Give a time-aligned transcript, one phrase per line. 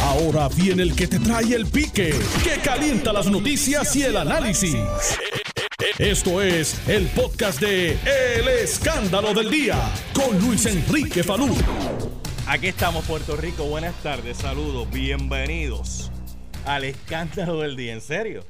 [0.00, 2.14] Ahora viene el que te trae el pique,
[2.44, 4.76] que calienta las noticias y el análisis.
[5.98, 9.78] Esto es el podcast de El Escándalo del Día
[10.14, 11.54] con Luis Enrique Falú.
[12.46, 13.64] Aquí estamos, Puerto Rico.
[13.64, 16.10] Buenas tardes, saludos, bienvenidos
[16.64, 17.92] al Escándalo del Día.
[17.92, 18.44] ¿En serio?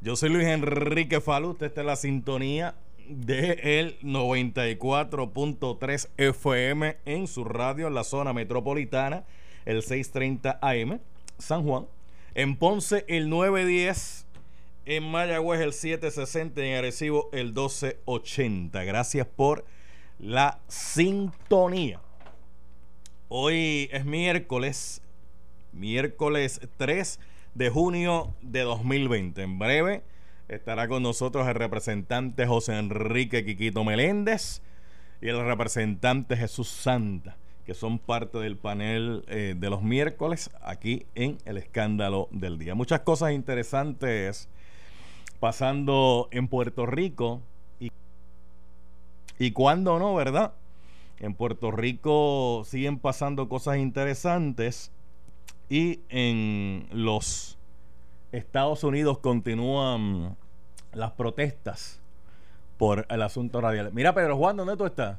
[0.00, 1.56] Yo soy Luis Enrique Falú.
[1.60, 2.76] Esta es la sintonía
[3.08, 9.24] de el 94.3 FM en su radio en la zona metropolitana,
[9.68, 10.98] el 630 AM,
[11.36, 11.86] San Juan.
[12.34, 14.26] En Ponce, el 910.
[14.86, 16.64] En Mayagüez, el 760.
[16.64, 18.82] En Arecibo, el 1280.
[18.84, 19.66] Gracias por
[20.18, 22.00] la sintonía.
[23.28, 25.02] Hoy es miércoles,
[25.72, 27.20] miércoles 3
[27.54, 29.42] de junio de 2020.
[29.42, 30.02] En breve
[30.48, 34.62] estará con nosotros el representante José Enrique Quiquito Meléndez
[35.20, 37.36] y el representante Jesús Santa,
[37.68, 42.74] que son parte del panel eh, de los miércoles aquí en El Escándalo del Día.
[42.74, 44.48] Muchas cosas interesantes
[45.38, 47.42] pasando en Puerto Rico
[47.78, 47.92] y,
[49.38, 50.54] y cuando no, ¿verdad?
[51.20, 54.90] En Puerto Rico siguen pasando cosas interesantes
[55.68, 57.58] y en los
[58.32, 60.38] Estados Unidos continúan
[60.94, 62.00] las protestas
[62.78, 63.90] por el asunto radial.
[63.92, 65.18] Mira, Pedro Juan, ¿dónde tú estás?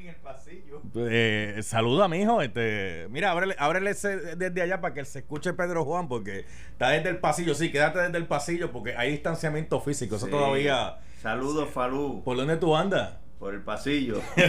[0.00, 0.80] En el pasillo.
[0.96, 2.40] Eh, saluda, mijo.
[2.40, 6.88] Este, mira, ábrele, ábrele ese desde allá para que se escuche Pedro Juan, porque está
[6.90, 7.54] desde el pasillo.
[7.54, 10.16] Sí, quédate desde el pasillo, porque hay distanciamiento físico.
[10.16, 10.32] Eso Sí.
[10.32, 10.96] todavía.
[11.20, 12.22] Saludos, Falú.
[12.24, 13.18] ¿Por dónde tú andas?
[13.38, 14.20] Por el pasillo.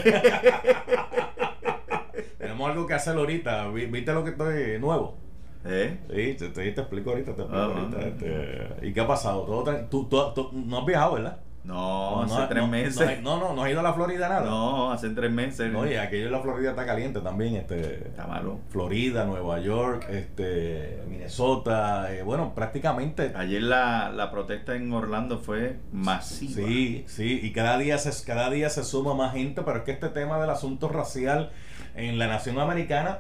[2.38, 3.68] Tenemos algo que hacer ahorita.
[3.70, 5.18] Vi- ¿Viste lo que estoy nuevo?
[5.66, 5.98] ¿Eh?
[6.10, 7.80] Sí, te, te- te explico ahorita, te explico Ajá.
[7.80, 8.00] ahorita.
[8.08, 9.42] este, ¿Y qué ha pasado?
[9.44, 11.40] ¿Todo tran- tú, tú- tú- no has viajado, ¿verdad?
[11.64, 13.22] No, hace no, tres no, meses.
[13.22, 14.46] No, no, no, has ido a la Florida nada.
[14.50, 15.72] No, hace tres meses.
[15.72, 17.56] No, y aquello en la Florida está caliente también.
[17.56, 18.60] Este, Está malo.
[18.70, 22.14] Florida, Nueva York, este, Minnesota.
[22.14, 23.34] eh, bueno, prácticamente.
[23.36, 26.68] Ayer la, la protesta en Orlando fue masiva.
[26.68, 29.92] Sí, sí, y cada día, se, cada día se suma más gente, pero es que
[29.92, 31.52] este tema del asunto racial
[31.96, 33.20] en la nación americana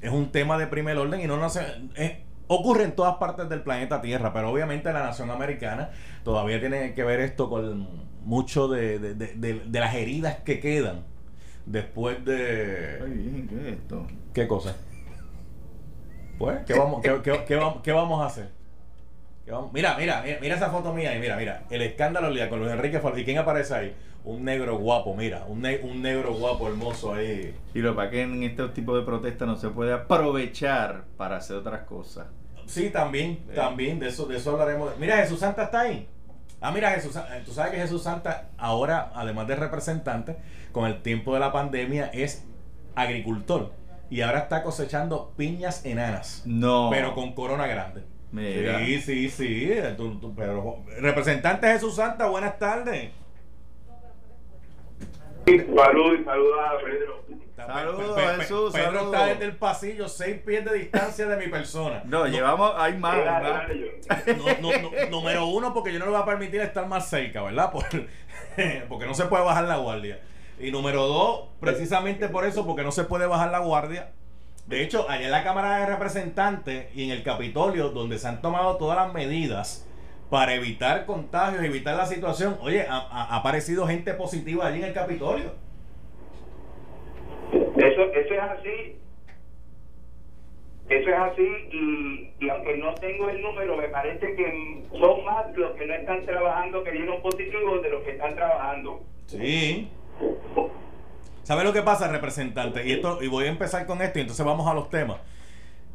[0.00, 1.60] es un tema de primer orden y no nace,
[1.96, 5.90] eh, ocurre en todas partes del planeta Tierra, pero obviamente la nación americana
[6.24, 7.88] todavía tiene que ver esto con
[8.24, 11.04] mucho de, de- de- de- las heridas que quedan
[11.66, 13.06] después Ay, de...
[13.10, 14.06] bien, ¿qué es esto?
[14.32, 14.76] ¿Qué cosa?
[16.38, 18.50] Pues, ¿qué vamos, qué, qué- qué vamos, qué vamos a hacer?
[19.44, 22.48] ¿Qué vamos- Mira, mira, mira, mira esa foto mía ahí, mira, mira, el escándalo día
[22.48, 23.96] con Luis Enrique ¿Y quién aparece ahí?
[24.24, 27.52] Un negro guapo, mira, un, ne- un negro guapo hermoso ahí.
[27.74, 31.56] Y lo es que en este tipo de protestas no se puede aprovechar para hacer
[31.56, 32.26] otras cosas.
[32.66, 33.56] Sí, también, Sí.
[33.56, 34.96] también, de eso, de eso hablaremos.
[34.98, 36.06] Mira, Jesús Santa está ahí.
[36.60, 40.36] Ah, mira, Jesús, tú sabes que Jesús Santa ahora, además de representante,
[40.70, 42.46] con el tiempo de la pandemia es
[42.94, 43.72] agricultor.
[44.08, 46.42] Y ahora está cosechando piñas enanas.
[46.46, 46.88] No.
[46.92, 48.04] Pero con corona grande.
[48.32, 48.78] Mira.
[48.78, 49.72] Sí, sí, sí.
[49.96, 53.10] tú- tú- pero, representante Jesús Santa, buenas tardes.
[55.46, 57.22] Salud y saluda a Pedro.
[57.56, 61.36] Saludos, Pe- Pe- Pe- Jesús, Pedro está desde el pasillo, seis pies de distancia de
[61.36, 62.02] mi persona.
[62.06, 62.72] No, llevamos.
[62.76, 63.68] Hay más, Mira, hay más.
[63.68, 63.86] rayo.
[64.60, 67.42] No, no, no, número uno, porque yo no le voy a permitir estar más cerca,
[67.42, 67.70] ¿verdad?
[67.70, 67.84] Por-
[68.88, 70.20] porque no se puede bajar la guardia.
[70.58, 74.10] Y número dos, precisamente por eso, porque no se puede bajar la guardia.
[74.66, 78.40] De hecho, allá en la Cámara de Representantes y en el Capitolio, donde se han
[78.40, 79.88] tomado todas las medidas
[80.30, 84.94] para evitar contagios, evitar la situación, oye, ha, ha- aparecido gente positiva allí en el
[84.94, 85.52] Capitolio.
[87.52, 88.96] Eso, eso es así.
[90.88, 95.46] Eso es así y, y aunque no tengo el número, me parece que son más
[95.56, 99.00] los que no están trabajando que dieron positivos de los que están trabajando.
[99.26, 99.88] Sí.
[101.52, 102.88] ¿Sabe lo que pasa, representante?
[102.88, 105.18] Y esto y voy a empezar con esto y entonces vamos a los temas.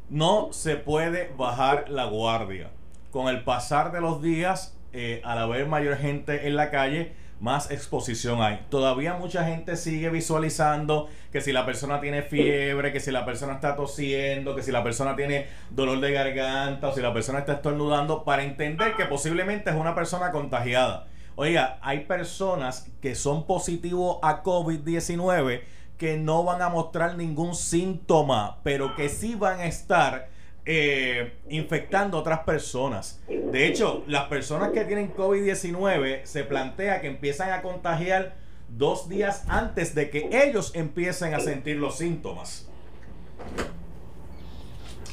[0.07, 2.69] No se puede bajar la guardia.
[3.09, 7.71] Con el pasar de los días, eh, al haber mayor gente en la calle, más
[7.71, 8.67] exposición hay.
[8.69, 13.53] Todavía mucha gente sigue visualizando que si la persona tiene fiebre, que si la persona
[13.53, 17.53] está tosiendo, que si la persona tiene dolor de garganta o si la persona está
[17.53, 21.07] estornudando, para entender que posiblemente es una persona contagiada.
[21.39, 25.61] Oiga, hay personas que son positivos a COVID-19
[25.99, 30.29] que no van a mostrar ningún síntoma, pero que sí van a estar
[30.65, 33.21] eh, infectando a otras personas.
[33.27, 38.33] De hecho, las personas que tienen COVID-19 se plantea que empiezan a contagiar
[38.69, 42.67] dos días antes de que ellos empiecen a sentir los síntomas.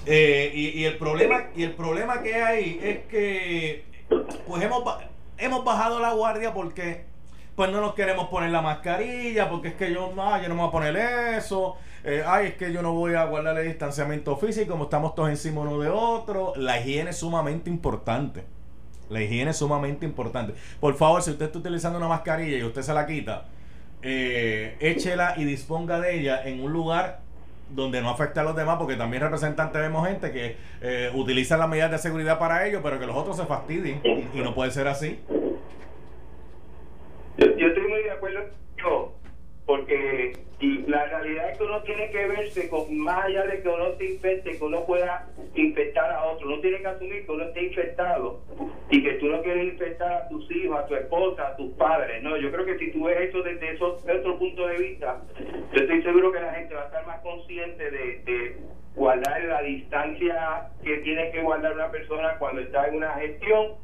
[0.06, 3.84] Eh, y, el problema y el problema que hay es que
[4.46, 4.84] pues hemos
[5.38, 7.04] hemos bajado la guardia porque
[7.56, 10.60] pues no nos queremos poner la mascarilla porque es que yo no, yo no me
[10.60, 10.96] voy a poner
[11.36, 11.76] eso.
[12.02, 15.30] Eh, ay, es que yo no voy a guardar el distanciamiento físico, como estamos todos
[15.30, 16.52] encima uno de otro.
[16.56, 18.44] La higiene es sumamente importante.
[19.08, 20.54] La higiene es sumamente importante.
[20.80, 23.44] Por favor, si usted está utilizando una mascarilla y usted se la quita,
[24.02, 27.23] eh, échela y disponga de ella en un lugar
[27.70, 31.68] donde no afecte a los demás, porque también representantes vemos gente que eh, utiliza las
[31.68, 34.88] medidas de seguridad para ello, pero que los otros se fastidien y, no puede ser
[34.88, 35.20] así.
[37.38, 38.40] Yo, estoy muy de acuerdo
[40.86, 44.04] la realidad es que uno tiene que verse con más allá de que uno se
[44.04, 46.48] infecte, que uno pueda infectar a otro.
[46.48, 48.40] Uno tiene que asumir que uno esté infectado
[48.90, 52.22] y que tú no quieres infectar a tus hijos, a tu esposa, a tus padres.
[52.22, 55.22] No, yo creo que si tú ves eso desde eso, de otro punto de vista,
[55.72, 58.56] yo estoy seguro que la gente va a estar más consciente de, de
[58.94, 63.83] guardar la distancia que tiene que guardar una persona cuando está en una gestión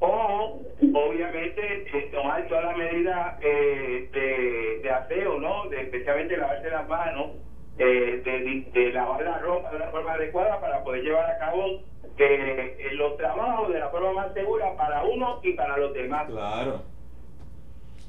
[0.00, 0.62] o
[0.94, 1.60] obviamente
[1.92, 5.68] eh, tomar todas las medidas eh, de, de aseo, ¿no?
[5.68, 7.30] De, especialmente lavarse las manos,
[7.78, 11.82] eh, de, de lavar la ropa de una forma adecuada para poder llevar a cabo
[12.18, 16.26] eh, los trabajos de la forma más segura para uno y para los demás.
[16.28, 16.82] Claro.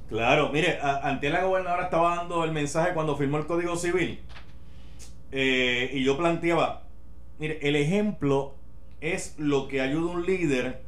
[0.09, 4.19] Claro, mire, a- antes la gobernadora estaba dando el mensaje cuando firmó el Código Civil
[5.31, 6.83] eh, y yo planteaba,
[7.37, 8.53] mire, el ejemplo
[9.01, 10.81] es lo que ayuda a un líder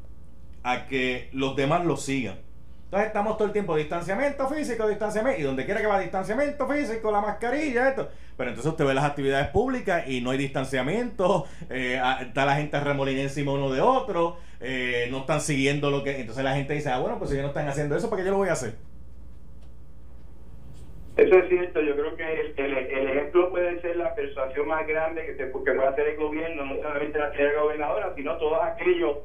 [0.63, 2.39] a que los demás lo sigan.
[2.91, 7.09] Entonces estamos todo el tiempo distanciamiento físico, distanciamiento, y donde quiera que va distanciamiento físico,
[7.09, 8.09] la mascarilla, esto.
[8.35, 12.77] Pero entonces usted ve las actividades públicas y no hay distanciamiento, eh, está la gente
[12.81, 16.19] remolina encima uno de otro, eh, no están siguiendo lo que...
[16.19, 18.25] Entonces la gente dice, ah, bueno, pues si ellos no están haciendo eso, ¿para qué
[18.25, 18.73] yo lo voy a hacer?
[21.15, 25.35] Eso es cierto, yo creo que el ejemplo puede ser la persuasión más grande que,
[25.35, 29.17] se, que puede hacer el gobierno, no solamente la señora gobernadora, sino todos aquellos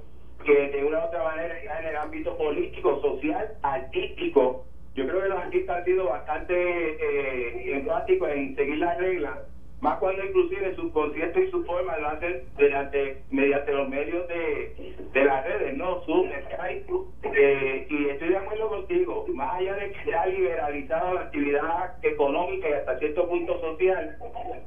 [0.46, 4.64] que de una u otra manera ya en el ámbito político, social, artístico.
[4.94, 9.38] Yo creo que los artistas han sido bastante eh, enfáticos en seguir las reglas,
[9.80, 14.94] más cuando inclusive su concierto y su forma lo hacen mediante, mediante los medios de,
[15.12, 16.00] de las redes, ¿no?
[16.06, 16.92] Zoom, Skype.
[17.24, 21.94] Eh, y estoy de acuerdo contigo, más allá de que se ha liberalizado la actividad
[22.02, 24.16] económica y hasta cierto punto social,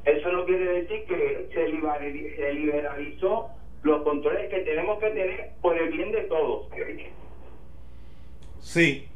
[0.06, 3.50] eso no quiere decir que se liberalizó
[3.84, 6.68] los controles que tenemos que tener por el bien de todos.
[8.60, 9.08] Sí.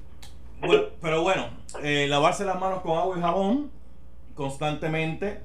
[0.62, 1.50] Bueno, pero bueno,
[1.84, 3.72] eh, lavarse las manos con agua y jabón
[4.36, 5.40] constantemente.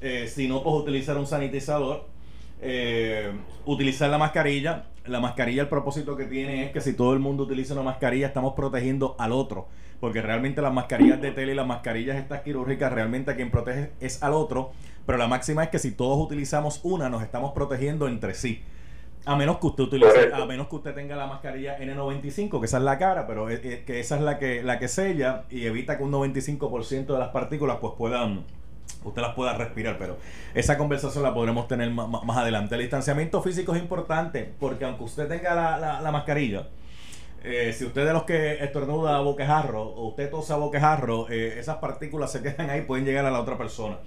[0.00, 2.06] eh, si no, pues utilizar un sanitizador.
[2.60, 3.32] eh,
[3.66, 4.86] utilizar la mascarilla.
[5.06, 8.28] La mascarilla, el propósito que tiene es que si todo el mundo utiliza una mascarilla,
[8.28, 9.66] estamos protegiendo al otro.
[10.00, 13.90] Porque realmente las mascarillas de tela y las mascarillas estas quirúrgicas, realmente a quien protege
[14.00, 14.70] es al otro.
[15.06, 18.62] Pero la máxima es que si todos utilizamos una, nos estamos protegiendo entre sí.
[19.24, 22.78] A menos que usted utilice, a menos que usted tenga la mascarilla N95, que esa
[22.78, 25.66] es la cara, pero es- es que esa es la que la que sella y
[25.66, 28.42] evita que un 95% de las partículas pues puedan
[29.04, 30.16] usted las pueda respirar, pero
[30.54, 32.74] esa conversación la podremos tener ma- más, adelante.
[32.74, 36.68] El distanciamiento físico es importante porque aunque usted tenga la, la- la mascarilla,
[37.44, 41.58] eh, si usted de los que estornuda a boquejarro o usted tosa a boquejarro, eh,
[41.58, 43.98] esas partículas se quedan ahí, pueden llegar a la otra persona.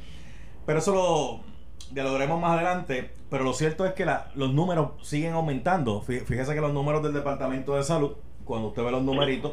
[0.65, 1.39] Pero eso lo
[1.93, 3.11] dialogaremos más adelante.
[3.29, 6.01] Pero lo cierto es que la- los números siguen aumentando.
[6.01, 8.13] Fí- Fíjese que los números del Departamento de Salud,
[8.45, 9.51] cuando usted ve los numeritos,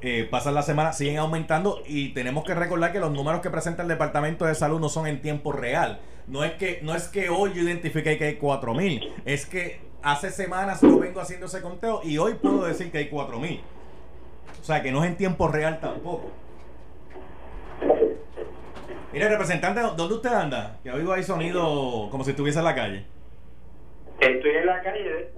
[0.00, 3.82] eh, pasan la semana, siguen aumentando y tenemos que recordar que los números que presenta
[3.82, 6.00] el Departamento de Salud no son en tiempo real.
[6.26, 10.30] No es que, no es que hoy yo identifique que hay 4000, es que hace
[10.30, 13.60] semanas yo vengo haciendo ese conteo y hoy puedo decir que hay 4000.
[14.60, 16.30] O sea que no es en tiempo real tampoco.
[19.12, 20.78] Mire, representante, ¿dónde usted anda?
[20.82, 23.04] Que oigo ahí sonido como si estuviese en la calle.
[24.20, 25.30] Estoy en la calle,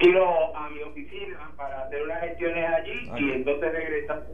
[0.00, 3.36] tiro a mi oficina para hacer unas gestiones allí y Ok.
[3.36, 4.26] entonces regresar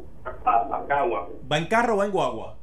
[0.45, 1.29] a, a Cagua.
[1.51, 2.57] ¿Va en carro o va en guagua?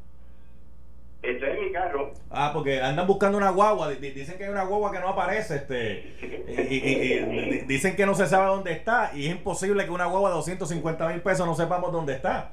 [1.21, 2.11] Estoy en mi carro.
[2.29, 3.89] Ah, porque andan buscando una guagua.
[3.89, 5.55] Di- di- Dicen que hay una guagua que no aparece.
[5.55, 6.15] este
[6.47, 9.11] y, y- y- y di- Dicen que no se sabe dónde está.
[9.15, 12.51] Y es imposible que una guagua de 250 mil pesos no sepamos dónde está.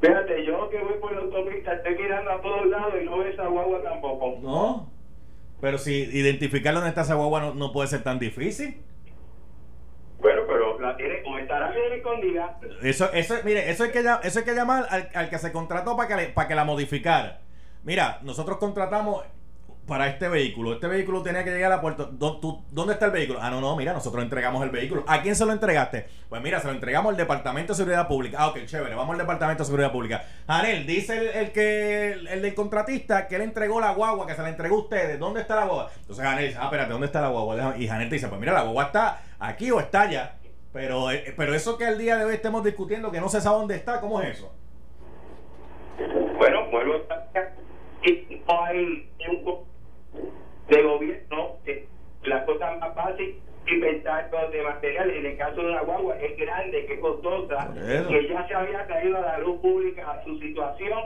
[0.00, 3.28] Fíjate, yo que voy por la autopista estoy mirando a todos lados y no veo
[3.28, 4.38] esa guagua tampoco.
[4.42, 4.90] ¿No?
[5.60, 8.80] Pero si identificar dónde está esa guagua no, no puede ser tan difícil.
[12.82, 15.96] Eso, eso, mire, eso hay que, eso hay que llamar al, al que se contrató
[15.96, 17.40] para que, le- para que la modificara.
[17.82, 19.22] Mira, nosotros contratamos
[19.86, 20.72] para este vehículo.
[20.72, 22.06] Este vehículo tenía que llegar a Puerto.
[22.10, 23.38] ¿Dó- tú- ¿Dónde está el vehículo?
[23.42, 25.04] Ah, no, no, mira, nosotros entregamos el vehículo.
[25.06, 26.06] ¿A quién se lo entregaste?
[26.30, 28.38] Pues mira, se lo entregamos al Departamento de Seguridad Pública.
[28.40, 30.24] Ah, ok, chévere, vamos al Departamento de Seguridad Pública.
[30.46, 34.34] Janel, dice el, el que el, el del contratista que le entregó la guagua, que
[34.34, 35.18] se la entregó a ustedes.
[35.18, 35.90] ¿Dónde está la guagua?
[36.00, 37.74] Entonces Janel dice, ah, espérate, ¿dónde está la guagua?
[37.76, 40.36] Y Janel te dice, pues mira, la guagua está aquí o está allá.
[40.74, 43.58] Pero, eh, pero eso que al día de hoy estemos discutiendo que no se sabe
[43.58, 44.52] dónde está, ¿cómo es eso?
[46.36, 47.24] Bueno, vuelvo a
[48.02, 49.64] y no hay un
[50.68, 51.86] de gobierno, eh,
[52.24, 53.36] las cosas más fáciles
[53.68, 55.16] inventarios de materiales.
[55.16, 57.72] En el caso de la guagua es grande, que es costosa,
[58.08, 61.00] que ya se había caído a la luz pública a su situación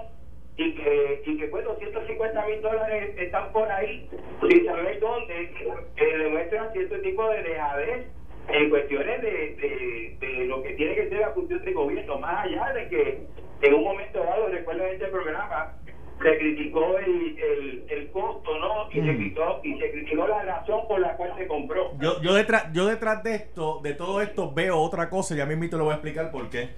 [0.57, 4.09] y que, y que pues 250 mil dólares están por ahí
[4.49, 5.53] sin saber dónde,
[5.95, 8.18] que demuestran cierto tipo de dejadez
[8.49, 12.45] en cuestiones de, de, de lo que tiene que ser la función del gobierno, más
[12.47, 13.27] allá de que
[13.63, 15.75] en un momento dado, recuerdo en este programa,
[16.23, 18.91] se criticó el, el, el costo, ¿no?
[18.91, 19.17] Y, se Mm.
[19.17, 21.93] criticó, y se criticó la razón por la cual se compró.
[22.01, 25.47] Yo, yo, detrás, yo detrás de esto, de todo esto, veo otra cosa, y a
[25.47, 26.71] mí mismo lo voy a explicar por qué.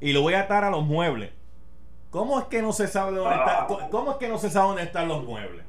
[0.00, 1.30] Y lo voy a atar a los muebles.
[2.10, 3.66] ¿Cómo es que no se sabe dónde está?
[3.68, 5.64] co- ¿Cómo es que no se sabe dónde están los muebles?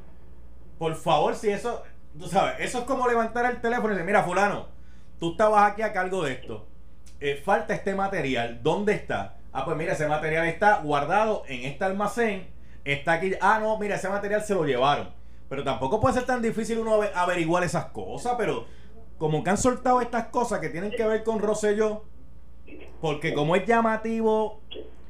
[0.78, 1.84] Por favor, si eso,
[2.18, 4.68] tú sabes, eso es como levantar el teléfono y decir, mira, fulano,
[5.20, 6.66] tú estabas aquí a cargo de esto.
[7.20, 9.38] Eh, falta este material, ¿dónde está?
[9.52, 12.48] Ah, pues mira, ese material está guardado en este almacén,
[12.86, 13.34] está aquí.
[13.42, 15.10] Ah, no, mira, ese material se lo llevaron.
[15.50, 18.66] Pero tampoco puede ser tan difícil uno ave- averiguar esas cosas, pero
[19.18, 22.04] como que han soltado estas cosas que tienen que ver con Rosselló,
[23.02, 24.62] porque como es llamativo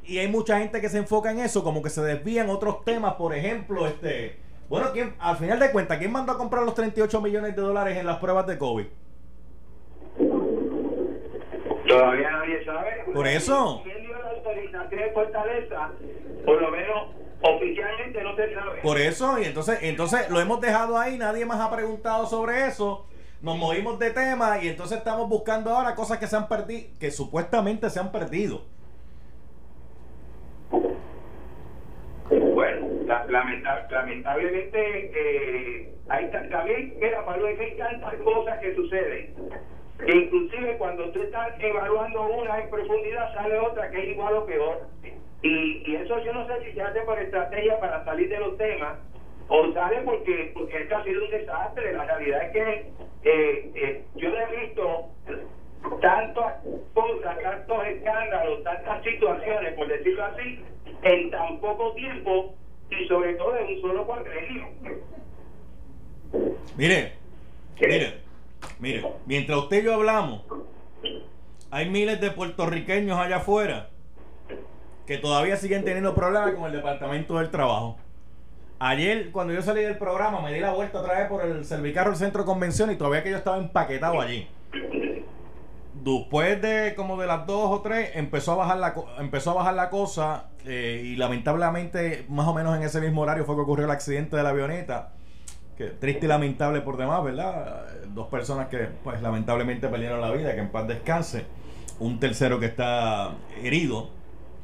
[0.03, 3.13] y hay mucha gente que se enfoca en eso, como que se desvían otros temas,
[3.15, 4.39] por ejemplo, este,
[4.69, 7.97] bueno, ¿quién, al final de cuentas, ¿quién mandó a comprar los 38 millones de dólares
[7.97, 8.85] en las pruebas de COVID?
[11.89, 13.03] Todavía nadie sabe.
[13.13, 13.81] Por eso.
[13.83, 15.89] ¿Quién dio la autorización de Fortaleza?
[16.45, 17.07] Por lo menos
[17.41, 18.79] oficialmente no se sabe.
[18.81, 23.05] Por eso, y entonces, entonces lo hemos dejado ahí, nadie más ha preguntado sobre eso.
[23.41, 27.09] Nos movimos de tema y entonces estamos buscando ahora cosas que se han perdido, que
[27.09, 28.61] supuestamente se han perdido.
[32.29, 38.59] Bueno, la- lamenta- lamentablemente eh, hay ta- también, mira, Pablo, es que hay tantas cosas
[38.59, 39.33] que suceden.
[40.05, 44.45] Que inclusive cuando tú estás evaluando una en profundidad sale otra que es igual o
[44.45, 44.87] peor.
[45.41, 48.57] Y, y eso yo no sé si se hace por estrategia para salir de los
[48.57, 48.97] temas
[49.49, 51.93] o sale porque, porque esto ha sido un desastre.
[51.93, 52.91] La realidad es que
[53.23, 55.09] eh, eh, yo no he visto
[56.01, 56.55] tantas
[56.93, 60.63] cosas, tantos escándalos, tantas situaciones, por decirlo así,
[61.03, 62.55] en tan poco tiempo
[62.89, 64.65] y sobre todo en un solo cuadrillo.
[66.77, 67.13] Mire,
[67.81, 68.13] mire,
[68.79, 70.43] mire, mientras usted y yo hablamos,
[71.71, 73.89] hay miles de puertorriqueños allá afuera
[75.05, 77.97] que todavía siguen teniendo problemas con el Departamento del Trabajo.
[78.77, 82.11] Ayer, cuando yo salí del programa, me di la vuelta otra vez por el Servicarro
[82.11, 84.47] del Centro de Convención y todavía que yo estaba empaquetado allí.
[85.95, 89.73] Después de como de las dos o tres, empezó a bajar la, empezó a bajar
[89.73, 93.85] la cosa eh, y lamentablemente, más o menos en ese mismo horario fue que ocurrió
[93.85, 95.13] el accidente de la avioneta
[95.79, 97.87] que triste y lamentable por demás, ¿verdad?
[98.09, 101.45] Dos personas que pues lamentablemente perdieron la vida, que en paz descanse.
[101.99, 103.31] Un tercero que está
[103.63, 104.09] herido,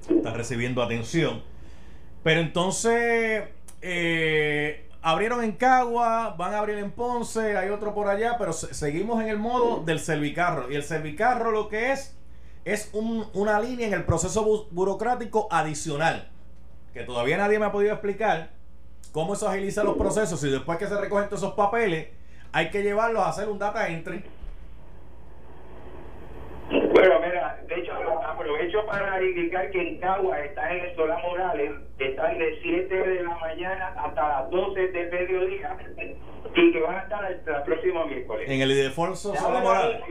[0.10, 1.42] está recibiendo atención.
[2.22, 3.46] Pero entonces
[3.82, 8.74] eh, abrieron en Cagua, van a abrir en Ponce, hay otro por allá, pero se-
[8.74, 10.70] seguimos en el modo del servicarro.
[10.70, 12.18] Y el servicarro lo que es
[12.66, 16.28] es un- una línea en el proceso bu- burocrático adicional,
[16.94, 18.50] que todavía nadie me ha podido explicar
[19.16, 22.10] cómo eso agiliza los procesos y después que se recogen todos esos papeles,
[22.52, 24.22] hay que llevarlos a hacer un data entry.
[26.70, 27.94] Bueno, mira, de hecho,
[28.66, 33.24] aprovecho para indicar que en Cagua está en el Solá Morales, están de 7 de
[33.24, 35.78] la mañana hasta las 12 del mediodía
[36.56, 38.50] y que van a estar hasta el próximo miércoles.
[38.50, 40.02] En el Sola el Morales.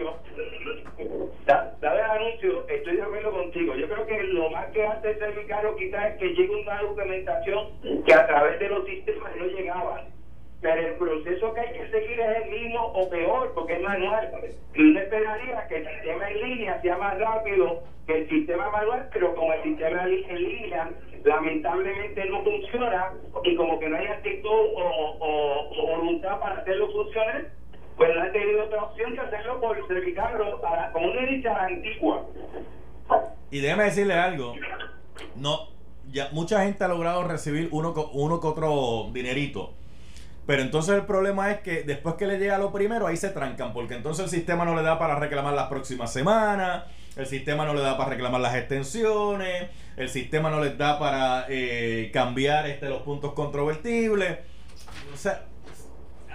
[1.46, 3.74] el anuncio, estoy de acuerdo contigo.
[3.76, 7.68] Yo creo que lo más que hace el servicarro quizás es que llegue una documentación
[8.04, 10.04] que a través de los sistemas no llegaba.
[10.64, 14.30] Pero el proceso que hay que seguir es el mismo o peor, porque es manual.
[14.74, 19.10] Y uno esperaría que el sistema en línea sea más rápido que el sistema manual,
[19.12, 20.90] pero como el sistema en línea
[21.22, 23.12] lamentablemente no funciona
[23.44, 27.44] y como que no hay actitud o, voluntad para hacerlo funcionar,
[27.98, 32.24] pues no han tenido otra opción que hacerlo por la- con una edición antigua.
[33.50, 34.54] Y déjeme decirle algo.
[35.36, 35.68] No,
[36.10, 39.74] ya mucha gente ha logrado recibir uno, uno que otro dinerito.
[40.46, 43.72] Pero entonces el problema es que después que le llega lo primero, ahí se trancan,
[43.72, 46.84] porque entonces el sistema no le da para reclamar las próximas semanas,
[47.16, 51.46] el sistema no le da para reclamar las extensiones, el sistema no les da para
[51.48, 54.38] eh, cambiar este, los puntos controvertibles.
[55.14, 55.44] O sea,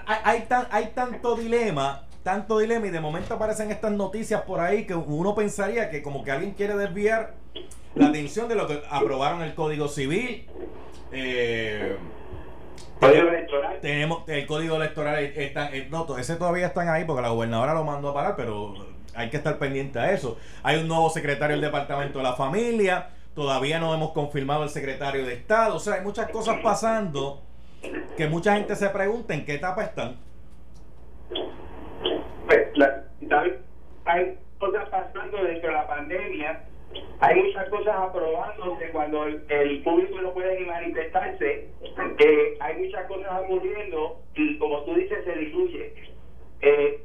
[0.08, 4.60] hay, hay, tan, hay tanto dilema, tanto dilema, y de momento aparecen estas noticias por
[4.60, 7.36] ahí que uno pensaría que como que alguien quiere desviar
[7.94, 10.48] la atención de lo que aprobaron el Código Civil.
[11.12, 11.96] eh,
[13.00, 13.80] Código electoral.
[13.82, 17.84] Tenemos el código electoral está, eh, no, ese todavía están ahí porque la gobernadora lo
[17.84, 18.74] mandó a parar, pero
[19.16, 20.38] hay que estar pendiente a eso.
[20.64, 25.26] Hay un nuevo secretario del Departamento de la Familia, todavía no hemos confirmado el secretario
[25.26, 27.42] de Estado, o sea, hay muchas cosas pasando
[28.18, 30.18] que mucha gente se pregunta en qué etapa están.
[32.46, 32.68] Pues,
[34.06, 36.64] hay cosas pasando dentro de la pandemia,
[37.22, 41.68] hay muchas cosas aprobándose cuando el, público no puede ni manifestarse,
[42.20, 45.94] eh, hay muchas cosas ocurriendo y como tú dices se diluye.
[46.62, 47.02] Eh,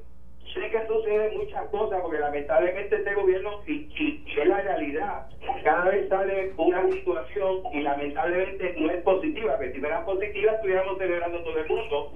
[0.52, 5.26] sé que suceden muchas cosas porque lamentablemente este gobierno y, y- y es la realidad
[5.64, 10.98] cada vez sale una situación y lamentablemente no es positiva que si fuera positiva estuviéramos
[10.98, 12.12] celebrando todo el mundo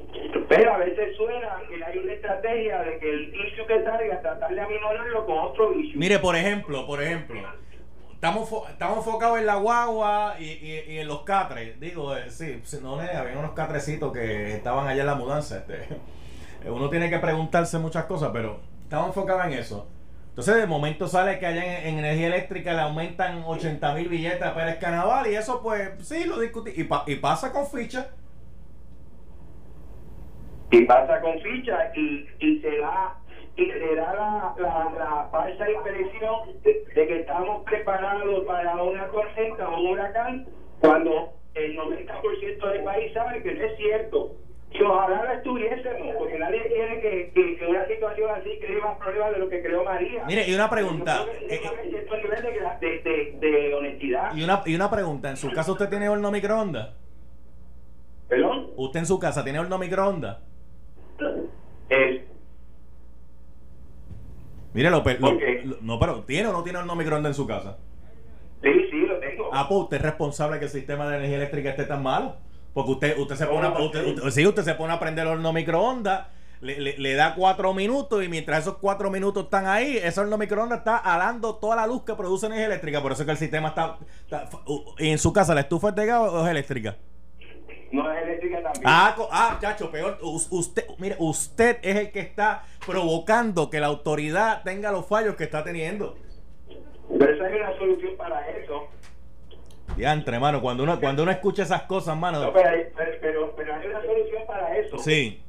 [0.49, 4.55] pero a veces suena que hay una estrategia de que el issue que salga tratar
[4.55, 7.40] de aminorarlo con otro issue Mire, por ejemplo, por ejemplo,
[8.18, 11.78] estamos, fo- estamos enfocados en la guagua y, y- en los catres.
[11.78, 15.58] Digo, eh, sí, si no, eh, había unos catrecitos que estaban allá en la mudanza.
[15.58, 15.87] Este,
[16.68, 19.87] uno tiene que preguntarse muchas cosas, pero estamos enfocados en eso.
[20.30, 24.42] Entonces, de momento sale que allá en, en energía eléctrica le aumentan 80 mil billetes
[24.42, 26.72] a Pérez Canaval y eso, pues, sí, lo discutí.
[26.76, 28.08] Y, pa- y pasa con ficha.
[30.70, 33.16] y pasa con ficha y, y se da
[33.58, 39.08] y se da la, la, la falsa impresión de, de que estamos preparados para una
[39.08, 40.46] tormenta o un huracán
[40.78, 44.36] cuando el 90% del país sabe que no es cierto
[44.70, 48.96] y ojalá lo estuviésemos porque nadie quiere que, que, que una situación así cree más
[48.98, 51.24] problemas de lo que creó María Mire, y una pregunta.
[51.48, 51.60] Que eh,
[52.80, 55.30] de, de, de honestidad y, una, y una pregunta.
[55.30, 56.90] ¿En su casa usted tiene horno microondas?
[58.28, 60.38] perdón ¿Usted en su casa tiene horno microondas?
[61.90, 62.27] Eh,
[64.78, 65.02] Mire, lo,
[65.82, 67.76] no, pero ¿tiene o no tiene horno microondas en su casa?
[68.62, 71.70] sí sí lo tengo Ah, pues usted es responsable que el sistema de energía eléctrica
[71.70, 72.37] esté tan malo.
[72.75, 75.32] Porque usted, usted se pone a, usted, usted- sí, usted se pone a prender el
[75.32, 76.26] horno microondas,
[76.61, 80.37] le, le- le da cuatro minutos y mientras esos cuatro minutos están ahí, ese horno
[80.38, 83.00] microondas está alando toda la luz que produce energía eléctrica.
[83.02, 83.97] Por eso es que el sistema está...
[84.23, 86.97] está- u- ¿Y en su casa la estufa es de gas o es eléctrica?
[87.92, 90.18] No es eléctrica también Ah, ah, chacho, peor.
[90.23, 95.37] Us- Usted, mire, usted es el que está provocando que la autoridad tenga los fallos
[95.37, 96.17] que está teniendo.
[97.19, 98.89] Pero esa es una solución para eso.
[99.97, 102.52] Diantre, hermano, cuando uno, cuando uno escucha esas cosas, No, mano.
[102.52, 102.86] pero, hay,
[103.21, 104.99] pero, hay una solución para eso.
[104.99, 105.43] Sí.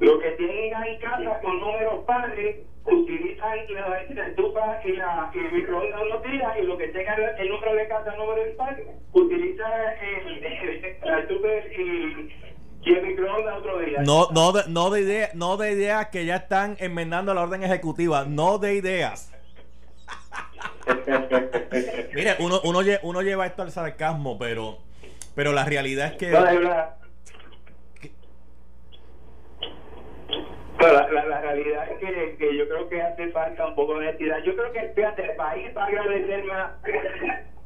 [0.00, 5.52] Los que tienen ahí casa con números pares utilizan la, estufa y, la, y el
[5.52, 8.80] microondas unos días y los que tengan el número de casa número impar
[9.12, 12.32] utilizan el, la estufa y,
[12.82, 14.02] y el microondas otro día.
[14.02, 17.62] No, no, de, no de idea, no de ideas que ya están enmendando la orden
[17.62, 19.32] ejecutiva, no de ideas.
[22.14, 24.78] Mire, uno, uno, uno lleva esto al sarcasmo, pero,
[25.34, 26.96] pero la realidad es que No, de verdad.
[30.80, 34.08] La, la, la realidad es que, que yo creo que hace falta un poco de
[34.08, 34.38] honestidad.
[34.44, 36.72] Yo creo que fíjate, el país va a agradecer más.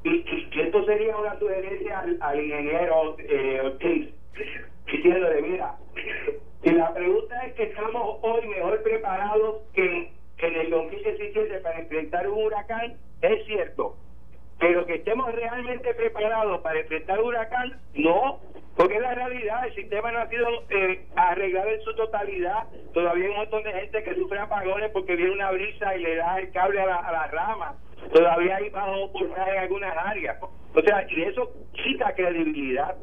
[0.02, 4.08] Y, y, esto sería una sugerencia al, al ingeniero eh, Ortiz,
[4.86, 5.76] diciéndole: Mira,
[6.62, 11.78] y la pregunta es que estamos hoy mejor preparados que, que en el 2017 para
[11.78, 13.96] enfrentar un huracán, es cierto.
[14.64, 18.40] Pero que estemos realmente preparados para enfrentar un huracán, no,
[18.76, 22.64] porque la realidad, el sistema no ha sido eh, arreglado en su totalidad.
[22.94, 26.16] Todavía hay un montón de gente que sufre apagones porque viene una brisa y le
[26.16, 27.74] da el cable a la, a la rama.
[28.14, 30.38] Todavía hay bajo voltaje en algunas áreas.
[30.42, 32.96] O sea, y eso quita credibilidad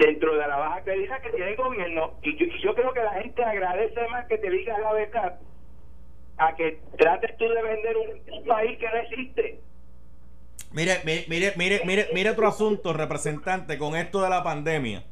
[0.00, 2.14] dentro de la baja credibilidad que tiene el gobierno.
[2.22, 5.38] Y yo, y yo creo que la gente agradece más que te digas la verdad
[6.38, 9.60] a que trates tú de vender un país que no existe.
[10.76, 15.04] Mire, mi- mire, mire, mire, mire otro asunto, representante, con esto de la pandemia.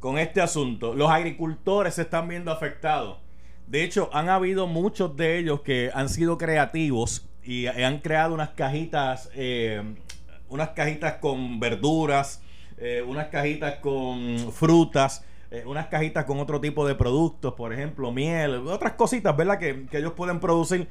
[0.00, 0.94] Con este asunto.
[0.96, 3.18] Los agricultores se están viendo afectados.
[3.68, 8.48] De hecho, han habido muchos de ellos que han sido creativos y han creado unas
[8.50, 9.80] cajitas, eh,
[10.48, 12.42] unas cajitas con verduras,
[12.78, 18.10] eh, unas cajitas con frutas, eh, unas cajitas con otro tipo de productos, por ejemplo,
[18.10, 19.60] miel, otras cositas, ¿verdad?
[19.60, 20.88] Que ellos pueden producir.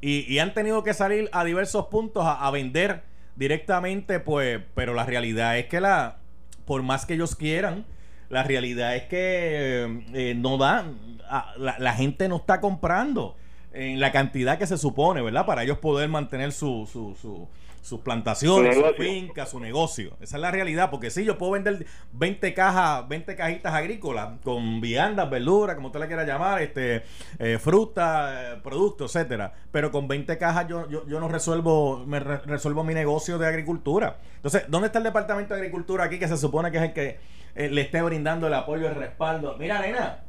[0.00, 3.02] Y, y han tenido que salir a diversos puntos a, vender
[3.36, 6.18] directamente, pues, pero la realidad es que la,
[6.64, 7.84] por más que ellos quieran,
[8.30, 13.36] la realidad es que eh, no dan, a- la, la gente no está comprando.
[13.72, 15.46] en la cantidad que se supone, ¿verdad?
[15.46, 17.48] Para ellos poder mantener su, su, su,
[17.88, 20.16] sus plantaciones, Su su finca, su negocio.
[20.20, 24.80] Esa es la realidad, porque sí, yo puedo vender 20 cajas, 20 cajitas agrícolas con
[24.80, 27.02] viandas, verduras, como usted le quiera llamar, este,
[27.38, 29.52] eh, fruta, eh, productos, etcétera.
[29.72, 33.46] Pero con 20 cajas yo, yo, yo no resuelvo, me re- resuelvo mi negocio de
[33.46, 34.18] agricultura.
[34.36, 37.18] Entonces, ¿dónde está el departamento de agricultura aquí que se supone que es el que
[37.54, 39.56] eh, le esté brindando el apoyo, el respaldo?
[39.58, 40.24] Mira, nena,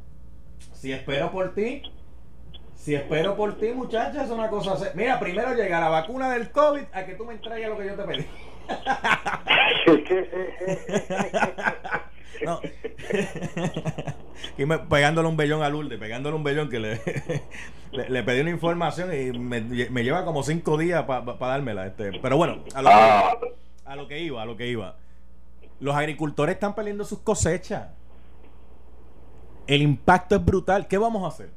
[0.72, 1.82] si espero por ti,
[2.80, 4.74] si espero por ti, muchacha, es una cosa.
[4.76, 7.86] se- Mira, primero llega la vacuna del COVID a que tú me entregues lo que
[7.86, 8.26] yo te pedí.
[12.42, 12.58] No.
[14.56, 16.94] y me, pegándole un bellón a Lourdes, pegándole un bellón que le,
[17.92, 21.86] le, le pedí una información y me, me lleva como cinco días para dármela.
[21.86, 22.18] Este.
[22.18, 23.36] Pero bueno, a lo, Ah.
[23.38, 24.96] que, a lo que iba, a lo que iba.
[25.80, 27.88] Los agricultores están perdiendo sus cosechas.
[29.66, 30.88] El impacto es brutal.
[30.88, 31.50] ¿Qué vamos a hacer?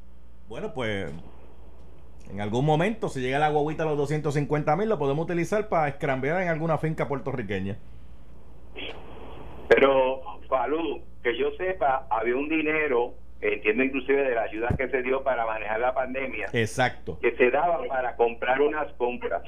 [0.54, 1.12] Bueno, pues
[2.30, 5.88] en algún momento, si llega la guaguita a los 250 mil, lo podemos utilizar para
[5.88, 7.76] escrambear en alguna finca puertorriqueña.
[9.66, 15.02] Pero, Falú, que yo sepa, había un dinero, entiendo inclusive de la ayuda que se
[15.02, 17.18] dio para manejar la pandemia, Exacto.
[17.20, 19.42] que se daba para comprar unas compras.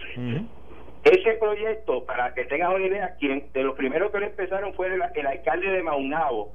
[1.04, 4.88] Ese proyecto, para que tengas una idea, quien de los primeros que lo empezaron fue
[4.88, 6.52] el, el alcalde de Maunabo,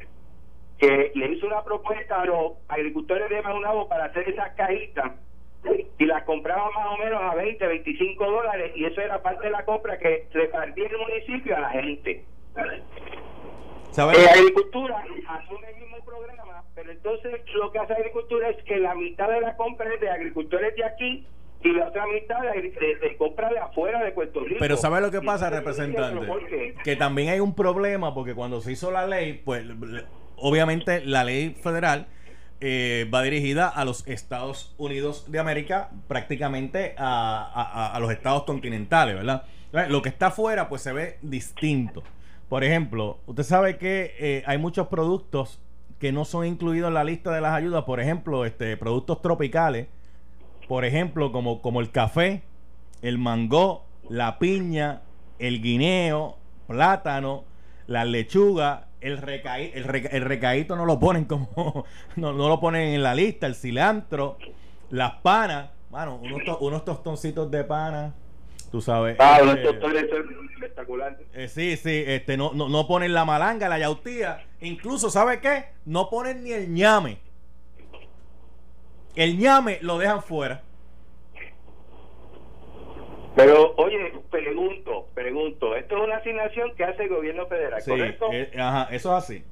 [0.82, 5.12] que le hizo una propuesta a los agricultores de Maunabo para hacer esas cajitas
[6.00, 9.52] y las compraban más o menos a 20, 25 dólares y eso era parte de
[9.52, 12.26] la compra que repartía el municipio a la gente.
[13.92, 14.18] ¿Sabes?
[14.18, 18.96] Eh, agricultura asume el mismo programa, pero entonces lo que hace agricultura es que la
[18.96, 21.28] mitad de la compra es de agricultores de aquí
[21.64, 24.56] y la otra mitad de, de- de compra de afuera de Puerto Rico.
[24.60, 26.26] Pero ¿sabe lo que pasa, representante?
[26.84, 29.64] Que también hay un problema porque cuando se hizo la ley, pues
[30.42, 32.08] obviamente la ley federal
[32.60, 39.46] eh, va dirigida a los Estados Unidos de América, prácticamente a, los estados continentales, ¿verdad?
[39.66, 42.04] Entonces, Lo que está afuera, pues se ve distinto.
[42.50, 45.60] Por ejemplo, usted sabe que eh, hay muchos productos
[45.98, 49.88] que no son incluidos en la lista de las ayudas, por ejemplo, este productos tropicales,
[50.68, 52.44] por ejemplo, como, como el café,
[53.02, 55.02] el mango, la piña,
[55.40, 57.44] el guineo, plátano,
[57.88, 61.86] la lechuga, el, recaí, el, reca- el recaíto no lo ponen como,
[62.16, 64.38] no, no lo ponen en la lista, el cilantro,
[64.90, 68.14] las panas, bueno, unos, to- unos tostoncitos de pana,
[68.72, 69.18] tú sabes.
[69.20, 71.18] Ah, este, los doctores son espectaculares.
[71.34, 74.46] eh, sí, sí, este, no, no, no ponen la malanga, la yautía.
[74.62, 75.66] Incluso, ¿sabe qué?
[75.86, 77.18] No ponen ni el ñame.
[79.16, 80.62] El ñame lo dejan fuera.
[83.36, 84.91] Pero, oye, pregunto,
[85.42, 88.28] pregunto, esto es una asignación que hace el gobierno federal, Sí, ¿correcto?
[88.32, 89.44] eh, ajá, eso es así.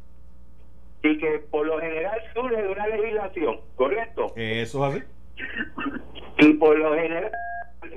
[1.04, 4.34] Y que por lo general surge de una legislación, ¿correcto?
[4.36, 5.04] Eso es así.
[6.39, 7.32] Y por lo general,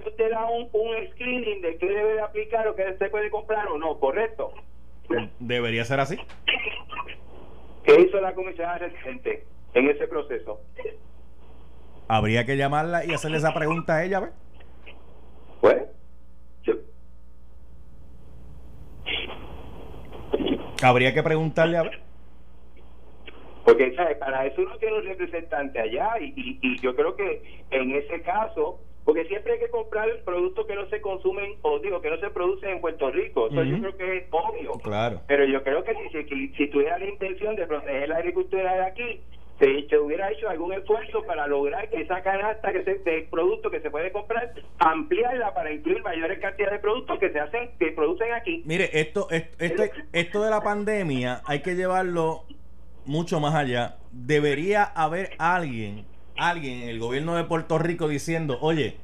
[0.07, 3.67] usted da un, un screening de qué debe de aplicar o qué se puede comprar
[3.69, 4.53] o no, ¿correcto?
[5.41, 6.17] Debería ser así.
[7.85, 10.61] ¿Qué hizo la comisionada residente en ese proceso?
[12.09, 14.31] Habría que llamarla y hacerle esa pregunta a ella, ¿ves?
[15.61, 15.83] Pues,
[16.63, 16.75] yo-
[20.83, 22.01] Habría que preguntarle a ver.
[23.65, 24.17] porque ¿sabe?
[24.17, 28.21] para eso uno tiene un representante allá y, y, y yo creo que en ese
[28.23, 32.19] caso, porque siempre hay que comprar productos que no se consumen o digo que no
[32.19, 34.73] se producen en Puerto Rico, eso yo creo que es obvio.
[34.83, 35.21] Claro.
[35.27, 38.85] Pero yo creo que si, si, si tuviera la intención de proteger la agricultura de
[38.85, 39.21] aquí,
[39.59, 43.71] se, se hubiera hecho algún esfuerzo para lograr que esa canasta que se, de productos
[43.71, 47.93] que se puede comprar, ampliarla para incluir mayores cantidades de productos que se hacen, que
[47.93, 48.63] producen aquí.
[48.67, 52.45] Mire, esto, est- este, esto de la pandemia hay que llevarlo
[53.05, 53.97] mucho más allá.
[54.11, 58.97] Debería haber alguien, alguien en el gobierno de Puerto Rico diciendo, oye,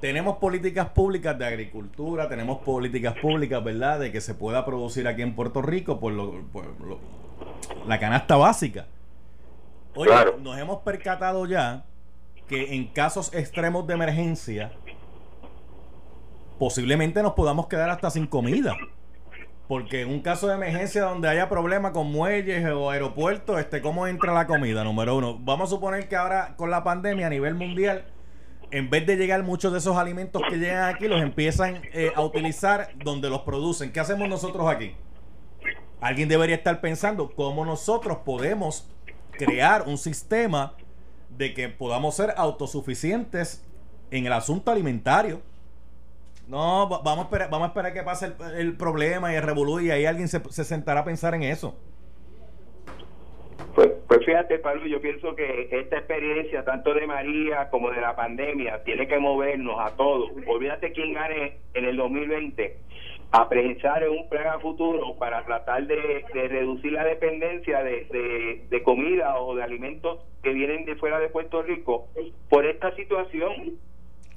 [0.00, 5.22] tenemos políticas públicas de agricultura, tenemos políticas públicas, ¿verdad?, de que se pueda producir aquí
[5.22, 6.34] en Puerto Rico por lo-
[7.86, 8.86] la canasta básica.
[9.94, 10.38] Oye, Claro.
[10.40, 11.84] nos hemos percatado ya
[12.48, 14.72] que en casos extremos de emergencia,
[16.58, 18.76] posiblemente nos podamos quedar hasta sin comida.
[19.68, 24.06] Porque en un caso de emergencia donde haya problemas con muelles o aeropuertos, este, ¿cómo
[24.06, 24.84] entra la comida?
[24.84, 25.38] Número uno.
[25.40, 28.04] Vamos a suponer que ahora con la pandemia a nivel mundial,
[28.70, 32.20] en vez de llegar muchos de esos alimentos que llegan aquí, los empiezan eh, a
[32.22, 33.92] utilizar donde los producen.
[33.92, 34.94] ¿Qué hacemos nosotros aquí?
[36.00, 38.90] Alguien debería estar pensando cómo nosotros podemos
[39.32, 40.74] crear un sistema
[41.30, 43.64] de que podamos ser autosuficientes
[44.10, 45.40] en el asunto alimentario.
[46.48, 49.42] No, va- vamos a esperar, vamos a esperar que pase el, el problema y el
[49.42, 51.76] revolú y ahí alguien se, se sentará a pensar en eso.
[53.74, 58.14] Pues Pues fíjate, Pablo, yo pienso que esta experiencia, tanto de María como de la
[58.14, 60.30] pandemia, tiene que movernos a todos.
[60.46, 62.76] Olvídate quién gane en el 2020
[63.32, 68.82] a pensar en un plan a futuro para tratar de, reducir la dependencia de, de,
[68.82, 72.08] comida o de alimentos que vienen de fuera de Puerto Rico
[72.50, 73.78] por esta situación.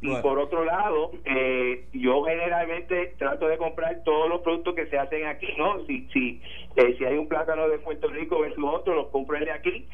[0.02, 5.00] Y por otro lado, eh, yo generalmente trato de comprar todos los productos que se
[5.00, 5.84] hacen aquí, ¿no?
[5.88, 6.42] Si, si,
[6.76, 9.88] eh, si hay un plátano de Puerto Rico versus otro, los compro de aquí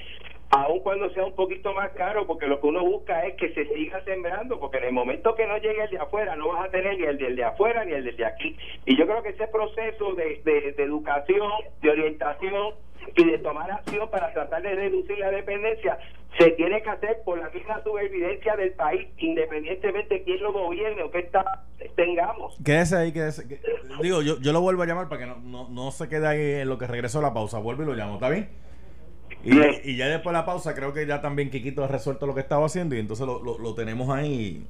[0.51, 3.65] aun cuando sea un poquito más caro, porque lo que uno busca es que se
[3.73, 6.71] siga sembrando, porque en el momento que no llegue el de afuera, no vas a
[6.71, 8.57] tener ni el del de afuera ni el del de aquí.
[8.85, 12.73] Y yo creo que ese proceso de, de, educación, de orientación
[13.15, 15.97] y de tomar acción para tratar de reducir la dependencia
[16.37, 21.03] se tiene que hacer por la misma supervivencia del país, independientemente de quién lo gobierne
[21.03, 21.63] o qué está,
[21.95, 22.57] tengamos.
[22.63, 23.45] Quédese ahí, quédese.
[24.01, 26.61] digo, yo, yo lo vuelvo a llamar para que no, no, no se quede ahí
[26.61, 27.59] en lo que regreso a la pausa.
[27.59, 28.49] Vuelvo y lo llamo, ¿está bien?
[29.43, 32.41] Y, ya después de la pausa, creo que ya también Kikito ha resuelto lo que
[32.41, 34.65] estaba haciendo y entonces lo, lo, tenemos ahí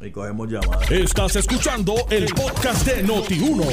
[0.00, 0.90] y, cogemos llamadas.
[0.90, 3.66] Estás escuchando el podcast de Noti1,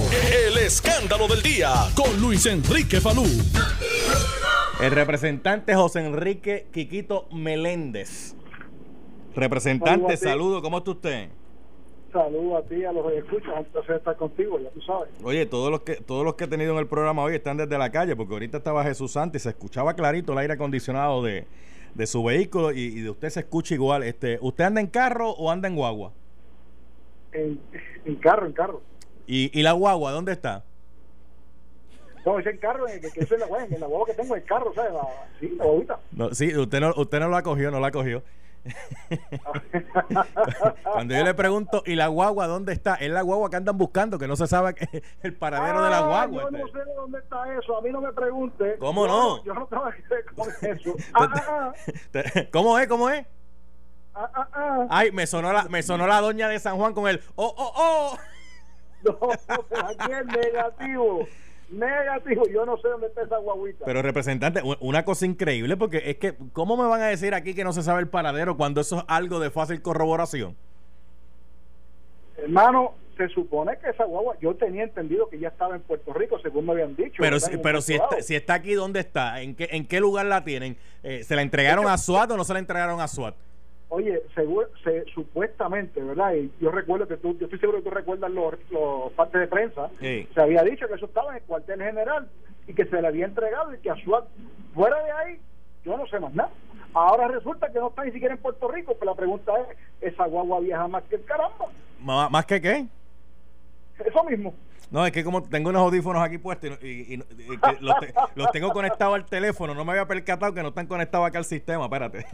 [0.48, 3.26] el escándalo del día con Luis Enrique Falú.
[4.82, 8.36] El representante José Enrique Quiquito Meléndez.
[9.36, 11.30] Representante, saludo, ¿cómo está usted?
[12.13, 15.10] Saludos a ti, a los que escuchan, un placer estar contigo, ya tú sabes.
[15.23, 17.76] Oye, todos los que todos los que he tenido en el programa hoy están desde
[17.76, 21.47] la calle, porque ahorita estaba Jesús Santos y se escuchaba clarito el aire acondicionado de,
[22.06, 24.04] su vehículo y, de usted se escucha igual.
[24.04, 26.12] Este, ¿Usted anda en carro o anda en guagua?
[27.32, 27.60] En,
[28.21, 28.82] carro, en carro.
[29.26, 30.63] ¿Y, ¿Y la guagua dónde está?
[32.28, 34.71] No, es en carro, en, que, es la, en la guagua que tengo, el carro,
[34.76, 34.93] ¿sabes?
[35.39, 35.99] sí, la.
[36.12, 38.21] No, sí, usted no, usted no la cogió, no la cogió.
[40.84, 42.95] Cuando yo le pregunto, ¿y la guagua dónde está?
[42.95, 44.76] Es la guagua que andan buscando, que no se sabe
[45.21, 46.43] el paradero de la ah, guagua.
[46.43, 46.71] Yo no este.
[46.71, 48.78] sé dónde está eso, a mí no me pregunte.
[48.80, 49.43] ¿Cómo no?
[49.43, 50.04] Yo no trabajé
[50.36, 50.95] con eso.
[51.13, 51.73] Ah, ah,
[52.52, 52.88] ¿Cómo es?
[52.88, 53.26] ¿Cómo es?
[54.89, 57.73] Ay, me sonó, la, me sonó la doña de San Juan con el oh, oh,
[57.76, 58.17] oh.
[59.04, 61.28] No, aquí es negativo.
[61.74, 63.86] Negativo, yo no sé dónde está esa guaguita.
[63.86, 67.64] Pero representante, una cosa increíble porque es que, ¿cómo me van a decir aquí que
[67.64, 70.56] no se sabe el paradero cuando eso es algo de fácil corroboración?
[72.38, 76.40] Hermano, se supone que esa guagua, yo tenía entendido que ya estaba en Puerto Rico,
[76.40, 77.18] según me habían dicho.
[77.20, 79.42] Pero, si, pero si, está, si está aquí, ¿dónde está?
[79.42, 80.78] ¿En qué, en qué lugar la tienen?
[81.04, 83.36] Eh, ¿Se la entregaron a SWAT o no se la entregaron a SWAT?
[83.96, 86.34] Oye, seguro, se, supuestamente, ¿verdad?
[86.34, 89.48] Y yo recuerdo que tú, yo estoy seguro que tú recuerdas los, los partes de
[89.48, 89.92] prensa,
[90.34, 92.28] se había dicho que eso estaba en el cuartel general
[92.68, 94.26] y que se le había entregado y que a SWAT,
[94.74, 95.40] fuera de ahí,
[95.86, 96.50] yo no sé más nada.
[96.96, 100.26] Ahora resulta que no está ni siquiera en Puerto Rico, pero la pregunta es, ¿esa
[100.26, 101.68] guagua viaja más que el caramba?
[102.32, 102.88] ¿Más que qué?
[104.06, 104.54] Eso mismo.
[104.92, 107.18] No, es que como tengo unos audífonos aquí puestos y,
[108.36, 111.46] los, tengo conectados al teléfono, no me había percatado que no están conectados acá al
[111.46, 112.26] sistema, espérate.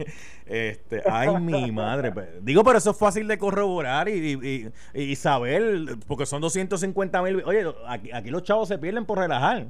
[0.46, 2.12] Este, ay, mi madre.
[2.42, 7.42] Digo, pero eso es fácil de corroborar y, y saber, porque son 250 mil.
[7.46, 9.68] Oye, aquí, aquí los chavos se pierden por relajar.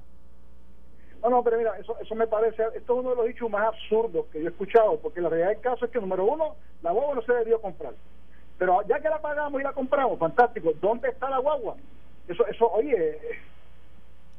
[1.23, 3.67] No, no, pero mira, eso, eso me parece, esto es uno de los dichos más
[3.67, 6.93] absurdos que yo he escuchado, porque la realidad del caso es que, número uno, la
[6.93, 7.93] guagua no se debió comprar.
[8.61, 11.77] Pero ya que la pagamos y la compramos, fantástico, ¿dónde está la guagua?
[12.29, 13.19] Eso, eso, oye.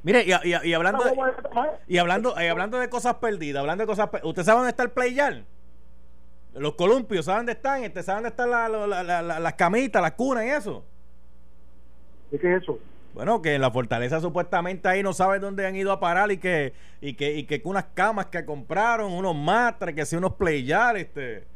[0.03, 1.17] Mire, y, y, hablando de,
[1.87, 4.91] y hablando y hablando de cosas perdidas, hablando de cosas ¿usted sabe dónde está el
[4.91, 5.41] Playar?
[6.53, 7.83] Los columpios, ¿saben dónde están?
[7.83, 10.85] Este, ¿Saben dónde están la, las camitas, las cunas y eso?
[12.31, 12.77] ¿Y qué es eso?
[13.15, 16.37] Bueno, que en la fortaleza supuestamente ahí no saben dónde han ido a parar y
[16.37, 20.95] que y que y que unas camas que compraron, unos matres, que si unos playar,
[20.95, 21.49] este.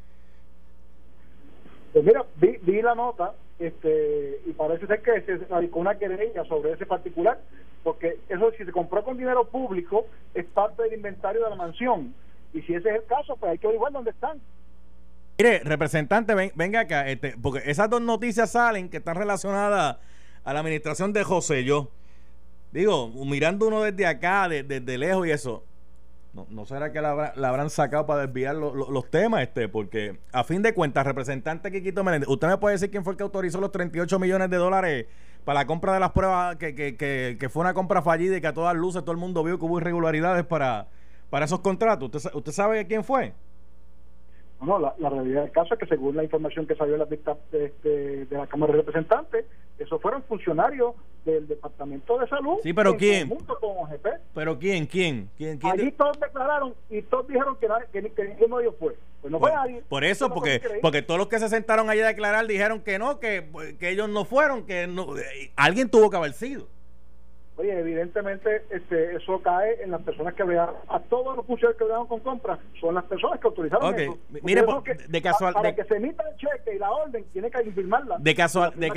[1.96, 6.44] Pues mira, vi, vi la nota este y parece ser que se radicó una querella
[6.44, 7.40] sobre ese particular,
[7.86, 12.14] porque eso si se compró con dinero público es parte del inventario de la mansión.
[12.54, 14.42] Y si ese es el caso, pues hay que averiguar dónde están.
[15.38, 19.98] Mire, representante, venga acá, este, porque esas dos noticias salen que están relacionadas
[20.44, 21.92] a la administración de José yo.
[22.74, 25.64] Digo, mirando uno desde acá, desde lejos y eso,
[26.36, 29.42] no, ¿No será que la, habrán sacado para desviar los temas?
[29.42, 33.14] este Porque a fin de cuentas, representante Quiquito Meléndez, ¿usted me puede decir quién fue
[33.14, 35.06] el que autorizó los 38 millones de dólares
[35.46, 38.42] para la compra de las pruebas, que, que, que, que fue una compra fallida y
[38.42, 40.88] que a todas luces todo el mundo vio que hubo irregularidades para,
[41.30, 42.14] para esos contratos?
[42.14, 43.34] ¿Usted, ¿Usted sabe quién fue?
[44.66, 47.66] No, la, realidad del caso es que según la información que salió de la, de,
[47.66, 49.46] este, de la Cámara de Representantes,
[49.78, 52.58] esos fueron funcionarios del Departamento de Salud.
[52.64, 53.30] Sí, pero ¿quién?
[53.30, 53.46] Con
[54.34, 54.86] ¿Pero quién?
[54.88, 55.30] ¿Quién?
[55.38, 55.58] ¿Quién?
[55.58, 58.96] quién Allí todos declararon y todos dijeron que, que, que ninguno de ellos fue.
[59.22, 59.84] Pues no fue nadie.
[59.90, 63.20] Por eso, porque, porque todos los que se sentaron allí a declarar dijeron que no,
[63.20, 63.50] que,
[63.80, 66.68] que ellos no fueron, que no, eh, alguien tuvo que haber sido.
[67.58, 71.86] Oye, evidentemente este, eso cae en las personas que vean, a todos los funcionarios que
[71.86, 74.18] vean con compra, son las personas que autorizaron eso.
[74.44, 74.66] Mire,
[75.08, 78.18] de casual, para que se emita el cheque y la orden, tiene que firmarla.
[78.20, 78.92] De, casual, de,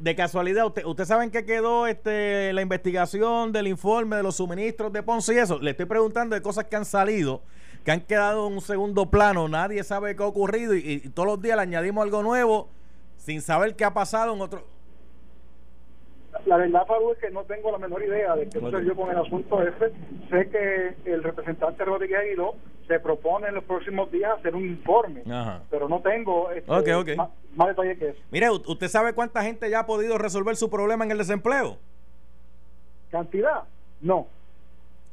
[0.00, 4.34] de, casualidad, ¿usted, ¿usted sabe en qué quedó este, la investigación del informe de los
[4.34, 5.60] suministros de Ponce y eso?
[5.60, 7.42] Le estoy preguntando de cosas que han salido
[7.84, 11.28] que han quedado en un segundo plano, nadie sabe qué ha ocurrido y, y todos
[11.28, 12.70] los días le añadimos algo nuevo
[13.18, 14.73] sin saber qué ha pasado en otro
[16.46, 19.18] la verdad, Faru, es que no tengo la menor idea de qué sucedió con el
[19.18, 19.92] asunto ese.
[20.30, 22.54] Sé que el representante Rodríguez Aguiló
[22.86, 25.22] se propone en los próximos días hacer un informe,
[25.70, 28.18] pero no tengo este, Más, más, detalle que eso.
[28.30, 31.78] Mire, ¿usted sabe cuánta gente ya ha podido resolver su problema en el desempleo?
[33.10, 33.62] ¿Cantidad?
[34.00, 34.26] No.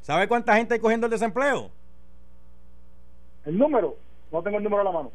[0.01, 1.69] ¿Sabe cuánta gente hay cogiendo el desempleo?
[3.45, 3.95] El número,
[4.31, 5.12] no tengo el número a la mano.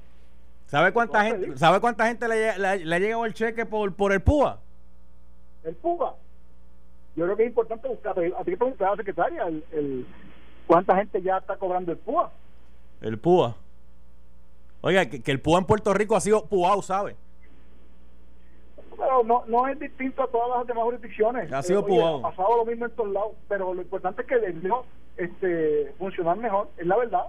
[0.67, 4.13] ¿Sabe cuánta gente, ¿sabe cuánta gente le, le, le ha llegado el cheque por, por
[4.13, 4.61] el PUA?
[5.67, 6.15] El PUBA.
[7.17, 10.07] Yo creo que es importante buscar, a ti que preguntar a la secretaria, el,
[10.67, 12.31] cuánta gente ya está cobrando el PUA.
[13.01, 13.57] El PUA.
[14.83, 17.17] Oiga, que, el PUA en Puerto Rico ha sido PUA, ¿sabe?
[18.97, 21.53] Pero no, no es distinto a todas las demás jurisdicciones.
[21.53, 24.39] Ha sido eh, Ha pasado lo mismo en todos lados, pero lo importante es que
[24.39, 24.85] debió
[25.17, 27.27] este, funcionar mejor, es la verdad.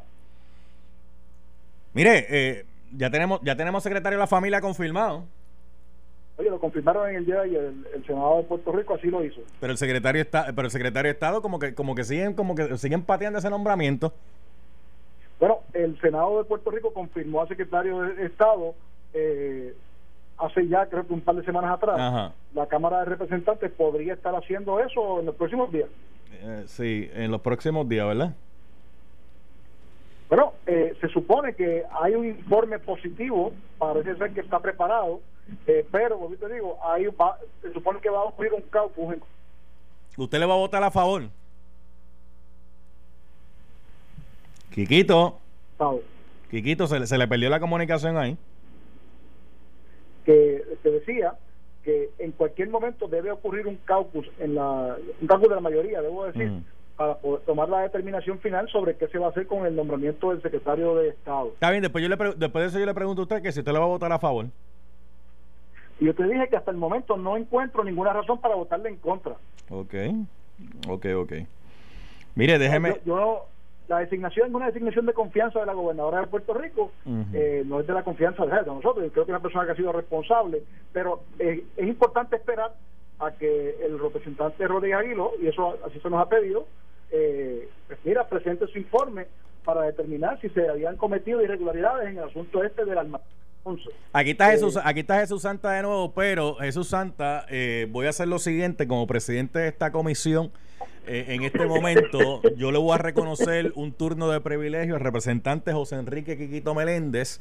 [1.93, 5.25] Mire, eh, ya tenemos ya tenemos secretario de la familia confirmado.
[6.37, 9.23] Oye, lo confirmaron en el día y el, el Senado de Puerto Rico así lo
[9.23, 9.41] hizo.
[9.59, 12.53] Pero el secretario está, pero el secretario de Estado como que como que siguen como
[12.53, 14.13] que siguen pateando ese nombramiento.
[15.39, 18.75] Bueno, el Senado de Puerto Rico confirmó al secretario de Estado
[19.13, 19.73] eh,
[20.37, 22.33] hace ya creo que un par de semanas atrás.
[22.53, 25.89] La Cámara de Representantes podría estar haciendo eso en los próximos días.
[26.31, 28.33] Eh, sí, en los próximos días, ¿verdad?
[30.29, 35.21] Bueno, eh, se supone que hay un informe positivo, parece ser que está preparado,
[35.67, 39.15] eh, pero, como te digo, ahí va, se supone que va a ocurrir un caucus.
[40.17, 41.23] ¿Usted le va a votar a favor?
[44.73, 45.37] Quiquito.
[46.49, 48.37] Quiquito, se le, se le perdió la comunicación ahí.
[50.25, 51.35] Que te decía
[51.83, 56.01] que en cualquier momento debe ocurrir un caucus, en la, un caucus de la mayoría,
[56.01, 56.63] debo decir, mm
[56.97, 60.31] para poder tomar la determinación final sobre qué se va a hacer con el nombramiento
[60.31, 61.49] del secretario de Estado.
[61.53, 63.59] Está bien, después, yo le después de eso yo le pregunto a usted que si
[63.59, 64.47] usted le va a votar a favor.
[65.99, 68.97] Y yo te dije que hasta el momento no encuentro ninguna razón para votarle en
[68.97, 69.35] contra.
[69.69, 69.93] Ok,
[70.87, 71.33] ok, ok.
[72.35, 72.99] Mire, déjeme...
[73.05, 73.47] Yo,
[73.87, 76.91] la designación es una designación de confianza de la gobernadora de Puerto Rico,
[77.33, 79.71] eh, no es de la confianza de nosotros, yo creo que es una persona que
[79.71, 82.73] ha sido responsable, pero eh, es importante esperar
[83.19, 86.67] a que el representante Rodríguez Aguilo, y eso así se nos ha pedido,
[87.11, 89.27] eh, pues mira, presente su informe
[89.63, 92.97] para determinar si se habían cometido irregularidades en el asunto este del
[94.13, 98.07] Aquí está Jesús, eh, aquí está Jesús Santa de nuevo, pero Jesús Santa, eh, voy
[98.07, 100.51] a hacer lo siguiente como presidente de esta comisión.
[101.05, 105.71] Eh, en este momento, yo le voy a reconocer un turno de privilegio al representante
[105.71, 107.39] José Enrique Quiquito Meléndez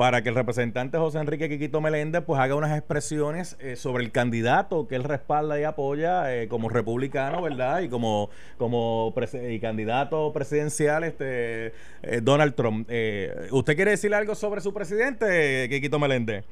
[0.00, 4.10] para que el representante José Enrique Quiquito Meléndez pues haga unas expresiones eh, sobre el
[4.10, 7.82] candidato que él respalda y apoya eh, como republicano, ¿verdad?
[7.82, 9.12] Y como como
[9.46, 12.88] y candidato presidencial este eh, Donald Trump.
[13.50, 16.46] ¿Usted quiere decir algo sobre su presidente, Quiquito Meléndez?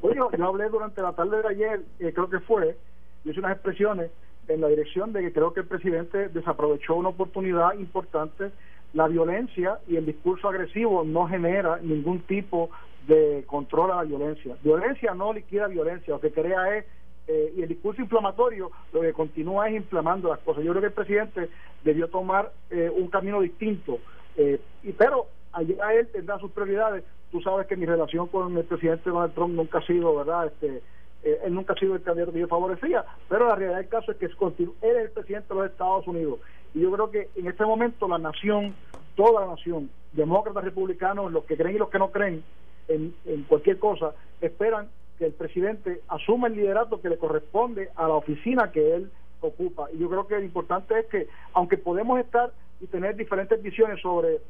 [0.00, 2.76] Oye, yo hablé durante la tarde de ayer, creo que fue,
[3.24, 4.12] hice unas expresiones
[4.46, 8.52] en la dirección de que creo que el presidente desaprovechó una oportunidad importante
[8.94, 12.70] la violencia y el discurso agresivo no genera ningún tipo
[13.06, 14.56] de control a la violencia.
[14.62, 16.84] Violencia no liquida violencia, lo que crea es,
[17.26, 20.64] eh, y el discurso inflamatorio lo que continúa es inflamando las cosas.
[20.64, 21.48] Yo creo que el presidente
[21.84, 23.98] debió tomar eh, un camino distinto,
[24.36, 27.04] eh, y pero allá él tendrá sus prioridades.
[27.30, 30.46] Tú sabes que mi relación con el presidente Donald Trump nunca ha sido, ¿verdad?
[30.48, 30.82] Este,
[31.22, 34.18] él nunca ha sido el candidato que yo favorecía, pero la realidad del caso es
[34.18, 36.40] que él es el presidente de los Estados Unidos
[36.74, 38.74] y yo creo que en este momento la nación,
[39.14, 42.42] toda la nación, demócratas, republicanos, los que creen y los que no creen
[42.88, 43.14] en,
[43.48, 48.70] cualquier cosa, esperan que el presidente asuma el liderato que le corresponde a la oficina
[48.70, 49.88] que él ocupa.
[49.92, 54.00] Y yo creo que lo importante es que, aunque podemos estar y tener diferentes visiones
[54.00, 54.40] sobre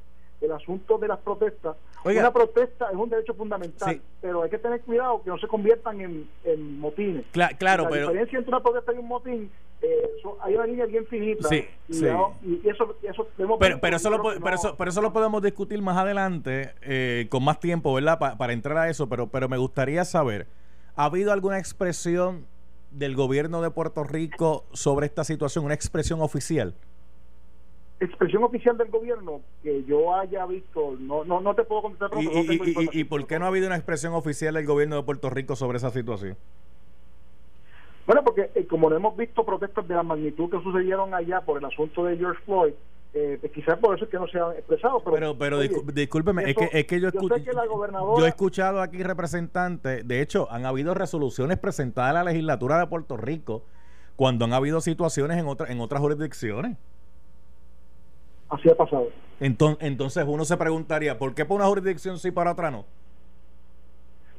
[0.41, 1.77] el asunto de las protestas.
[2.05, 6.01] Una protesta es un derecho fundamental, pero hay que tener cuidado que no se conviertan
[6.01, 7.25] en, en motines.
[7.59, 8.09] claro, la pero...
[8.09, 9.51] diferencia entre una protesta y un motín,
[9.83, 11.49] eh, hay una línea bien finita.
[11.49, 15.43] Sí, y, y, eso, eso pero, pero, eso lo, pero, eso, pero eso lo podemos
[15.43, 18.19] discutir más adelante, eh, con más tiempo, ¿verdad?
[18.39, 20.47] para entrar a eso, pero, pero me gustaría saber,
[20.95, 22.47] ¿ha habido alguna expresión
[22.93, 26.75] del gobierno de Puerto Rico sobre esta situación, una expresión oficial?
[28.05, 32.11] expresión oficial del gobierno que yo haya visto, no, no, no te puedo contestar.
[32.21, 35.31] ¿Y, y, y, por qué no ha habido una expresión oficial del gobierno de Puerto
[35.31, 36.37] Rico sobre esa situación?
[38.07, 41.59] Bueno, porque eh, como no hemos visto protestas de la magnitud que sucedieron allá por
[41.59, 42.73] el asunto de George Floyd,
[43.15, 45.03] eh, pues quizás por eso es que no se han expresado.
[45.05, 50.51] Pero, pero, discúlpeme, es, que, es que yo, yo he escuchado aquí representantes, de hecho,
[50.51, 53.63] han habido resoluciones presentadas a la legislatura de Puerto Rico
[54.17, 56.77] cuando han habido situaciones en, otra, en otras jurisdicciones.
[58.49, 59.09] Así ha pasado.
[59.41, 62.85] Entonces, entonces uno se preguntaría, ¿por qué para una jurisdicción sí para otra no?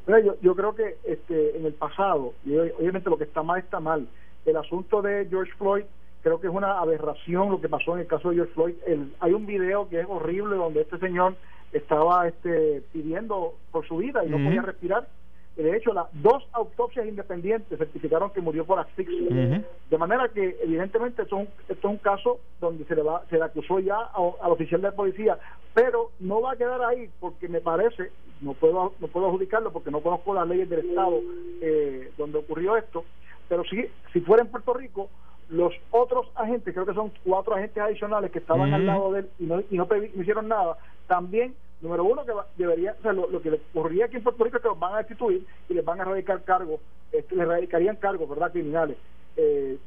[0.08, 3.80] Yo, yo creo que este, en el pasado, y obviamente lo que está mal está
[3.80, 4.08] mal,
[4.46, 5.86] el asunto de George Floyd
[6.24, 8.76] creo que es una aberración lo que pasó en el caso de George Floyd.
[9.20, 11.36] hay un video que es horrible donde este señor
[11.74, 15.08] estaba este, pidiendo por su vida y no podía respirar.
[15.56, 19.64] De hecho, las dos autopsias independientes certificaron que murió por asfixia.
[19.90, 23.24] De manera que, evidentemente, esto es, un, esto es un caso donde se le, va,
[23.30, 25.38] se le acusó ya al oficial de policía,
[25.74, 29.92] pero no va a quedar ahí porque me parece, no puedo, no puedo adjudicarlo porque
[29.92, 31.20] no conozco las leyes del Estado
[31.62, 33.04] eh, donde ocurrió esto,
[33.48, 35.10] pero sí, si fuera en Puerto Rico,
[35.50, 39.30] los otros agentes, creo que son cuatro agentes adicionales que estaban al lado de él
[39.40, 40.78] y no, y no, hicieron nada,
[41.08, 44.58] también, número uno, que debería, o sea, lo, que le ocurría aquí en Puerto Rico
[44.58, 46.80] es que los van a destituir y les van a radicar cargos,
[47.12, 48.98] este, les radicarían cargos, ¿verdad?, criminales.
[49.36, 49.78] Eh,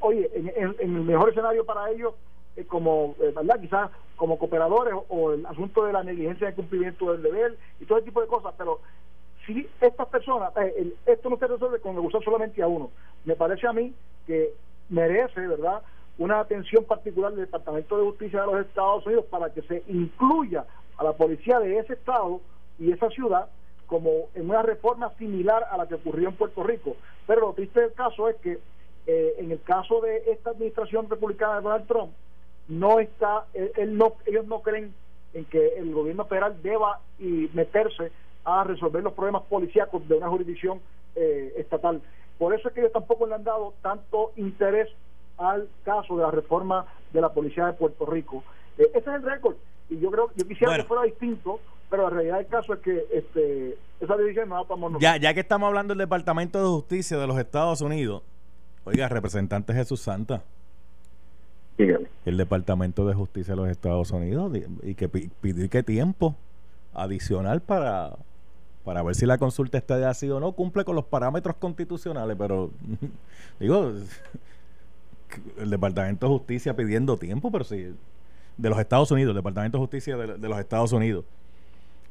[0.00, 2.14] oye, en, el mejor escenario para ellos,
[2.56, 7.12] eh, como, eh, ¿verdad?, quizás como cooperadores o, el asunto de la negligencia de cumplimiento
[7.12, 8.80] del deber y todo ese tipo de cosas, pero
[9.46, 10.52] si estas personas,
[11.06, 12.90] esto no se resuelve con usar solamente a uno.
[13.24, 13.94] Me parece a mí
[14.26, 14.52] que
[14.88, 15.82] merece, ¿verdad?,
[16.18, 20.64] una atención particular del Departamento de Justicia de los Estados Unidos para que se incluya
[20.96, 22.40] a la policía de ese estado
[22.78, 23.48] y esa ciudad
[23.86, 26.96] como en una reforma similar a la que ocurrió en Puerto Rico.
[27.26, 28.58] Pero lo triste del caso es que
[29.06, 32.12] eh, en el caso de esta administración republicana de Donald Trump,
[32.68, 34.94] no está, él, no, ellos no creen
[35.34, 38.10] en que el gobierno federal deba y meterse
[38.44, 40.80] a resolver los problemas policíacos de una jurisdicción
[41.14, 42.00] eh, estatal.
[42.38, 44.88] Por eso es que ellos tampoco le han dado tanto interés
[45.36, 48.42] al caso de la reforma de la policía de Puerto Rico.
[48.78, 49.56] Eh, ese es el récord.
[49.90, 51.60] Y yo creo, yo quisiera que fuera distinto,
[51.90, 55.02] pero la realidad del caso es que este, esa división no va para nosotros.
[55.02, 58.22] Ya, ya que estamos hablando del Departamento de Justicia de los Estados Unidos,
[58.84, 60.42] oiga, representante Jesús Santa.
[61.76, 66.36] El Departamento de Justicia de los Estados Unidos y que pidió que tiempo
[66.94, 68.16] adicional para
[68.84, 72.36] para ver si la consulta está de así o no, cumple con los parámetros constitucionales,
[72.38, 72.70] pero
[73.60, 73.92] digo,
[75.58, 77.94] el Departamento de Justicia pidiendo tiempo, pero sí,
[78.56, 81.24] de los Estados Unidos, el Departamento de Justicia de, los Estados Unidos.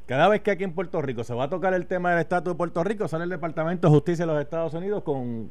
[0.06, 2.52] Cada vez que aquí en Puerto Rico se va a tocar el tema del estatus
[2.52, 5.48] de Puerto Rico, sale el Departamento de Justicia de los Estados Unidos con,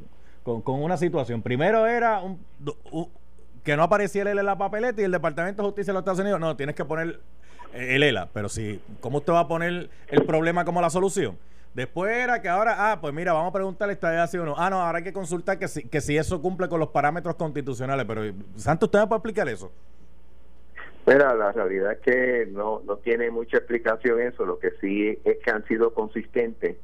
[0.66, 1.42] una situación.
[1.42, 2.22] Primero era
[3.64, 6.20] que no apareciera él en la papeleta y el Departamento de Justicia de los Estados
[6.20, 7.20] Unidos, no, tienes que poner
[7.74, 11.38] el ELA, pero si, ¿cómo usted va a poner el problema como la solución?
[11.74, 14.54] Después era que ahora, ah, pues mira, vamos a preguntarle esta idea sí o no.
[14.58, 17.36] Ah, no, ahora hay que consultar que si, que si eso cumple con los parámetros
[17.36, 18.06] constitucionales.
[18.06, 18.22] Pero,
[18.56, 19.72] Santo, ¿usted me puede explicar eso?
[21.06, 24.46] Mira, la realidad es que no, no tiene mucha explicación eso.
[24.46, 26.78] Lo que sí es que han sido consistentes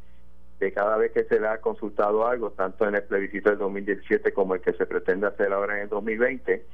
[0.59, 4.33] de cada vez que se le ha consultado algo, tanto en el plebiscito del 2017
[4.33, 6.65] como el que se pretende hacer ahora en el 2020,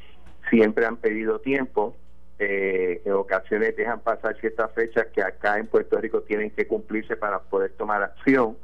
[0.49, 1.95] siempre han pedido tiempo
[2.37, 7.15] eh, en ocasiones dejan pasar ciertas fechas que acá en Puerto Rico tienen que cumplirse
[7.15, 8.57] para poder tomar acción.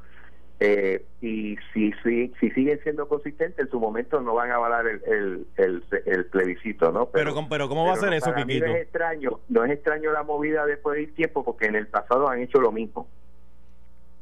[0.63, 4.85] Eh, y si, si, si siguen siendo consistentes, en su momento no van a avalar
[4.85, 7.07] el, el, el, plebiscito, ¿no?
[7.07, 8.67] Pero, pero, ¿cómo va a ser eso, Quiquito?
[8.67, 12.29] no es extraño, no es extraño la movida después del tiempo, porque en el pasado
[12.29, 13.07] han hecho lo mismo.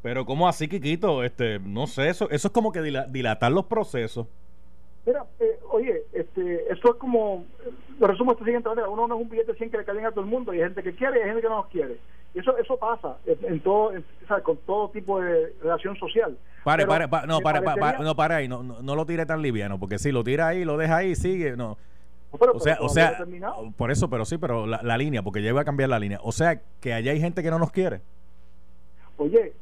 [0.02, 1.26] Pero ¿cómo así, Quiquito?
[1.26, 4.26] Este, no sé, eso, eso es como que dilatar los procesos.
[5.06, 7.44] Mira, eh, oye, este, esto es como,
[8.00, 10.06] lo resumo de esta siguiente manera, uno no es un billete 100 que le caen
[10.06, 11.98] a todo el mundo, hay gente que quiere y hay gente que no nos quiere.
[12.34, 13.92] Eso, eso pasa en, todo,
[14.44, 16.38] con todo tipo de relación social.
[16.64, 17.62] Pare, pare, no, pare,
[18.00, 20.78] no, para ahí, no, no, lo tire tan liviano, porque si lo tira ahí, lo
[20.78, 21.78] deja ahí, sigue, no.
[22.32, 23.26] o sea, o sea
[23.78, 26.20] por eso, pero sí, pero la, la línea, porque ya iba a cambiar la línea.
[26.22, 28.02] O sea, que allá hay gente que no nos quiere.
[29.18, 29.54] Oye,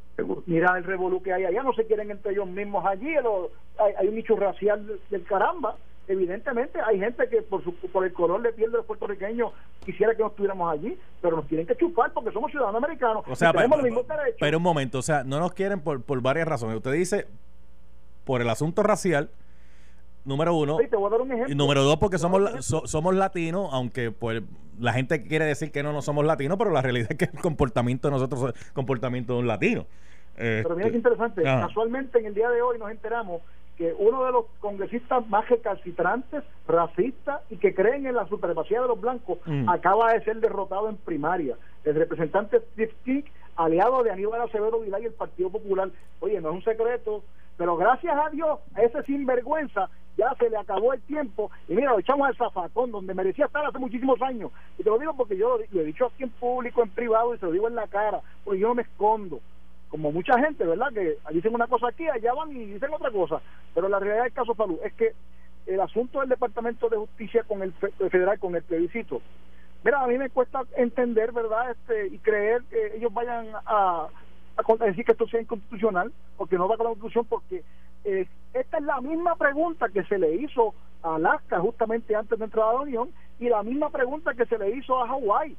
[0.46, 4.16] mira el revolú que hay allá, no se quieren entre ellos mismos allí, hay, un
[4.16, 5.76] nicho racial del caramba.
[6.08, 9.52] Evidentemente hay gente que por, su, por el color de piel de los puertorriqueños
[9.84, 13.24] quisiera que no estuviéramos allí, pero nos tienen que chupar porque somos ciudadanos americanos.
[13.28, 14.38] O sea, tenemos pero, los derechos.
[14.40, 16.78] Pero un momento, o sea, no nos quieren por, por varias razones.
[16.78, 17.28] Usted dice,
[18.24, 19.30] por el asunto racial,
[20.24, 20.78] número uno.
[21.48, 24.44] Y número dos, porque somos, somos latinos, aunque pues
[24.80, 27.42] la gente quiere decir que no, no somos latinos, pero la realidad es que el
[27.42, 29.86] comportamiento de nosotros es el comportamiento de un latino.
[30.36, 33.42] Pero mira qué interesante, casualmente en el día de hoy nos enteramos
[33.78, 38.88] que uno de los congresistas más recalcitrantes, racistas y que creen en la supremacía de
[38.88, 39.70] los blancos mm.
[39.70, 41.56] acaba de ser derrotado en primaria.
[41.84, 43.22] El representante Steve King,
[43.56, 45.90] aliado de Aníbal Acevedo Vilay y el Partido Popular.
[46.20, 47.24] Oye, no es un secreto
[47.58, 51.92] Pero gracias a Dios, a ese sinvergüenza ya se le acabó el tiempo y mira,
[51.92, 54.52] lo echamos al zafacón donde merecía estar hace muchísimos años.
[54.78, 57.38] Y te lo digo porque yo lo, he dicho aquí en público, en privado y
[57.38, 59.40] se lo digo en la cara, porque yo no me escondo.
[59.90, 60.92] Como mucha gente, ¿verdad?
[60.94, 63.42] Que dicen una cosa aquí, allá van y dicen otra cosa.
[63.74, 65.14] Pero la realidad del caso salud es que
[65.66, 69.22] el asunto del Departamento de Justicia con el federal, con el plebiscito,
[69.84, 71.72] mira, a mí me cuesta entender, ¿verdad?
[71.72, 74.08] Este, y creer que ellos vayan a,
[74.58, 77.64] a decir que esto sea inconstitucional, porque no va con la constitución, porque
[78.04, 80.74] eh, esta es la misma pregunta que se le hizo
[81.04, 83.10] a Alaska justamente antes de entrar a la Unión
[83.40, 85.56] y la misma pregunta que se le hizo a Hawái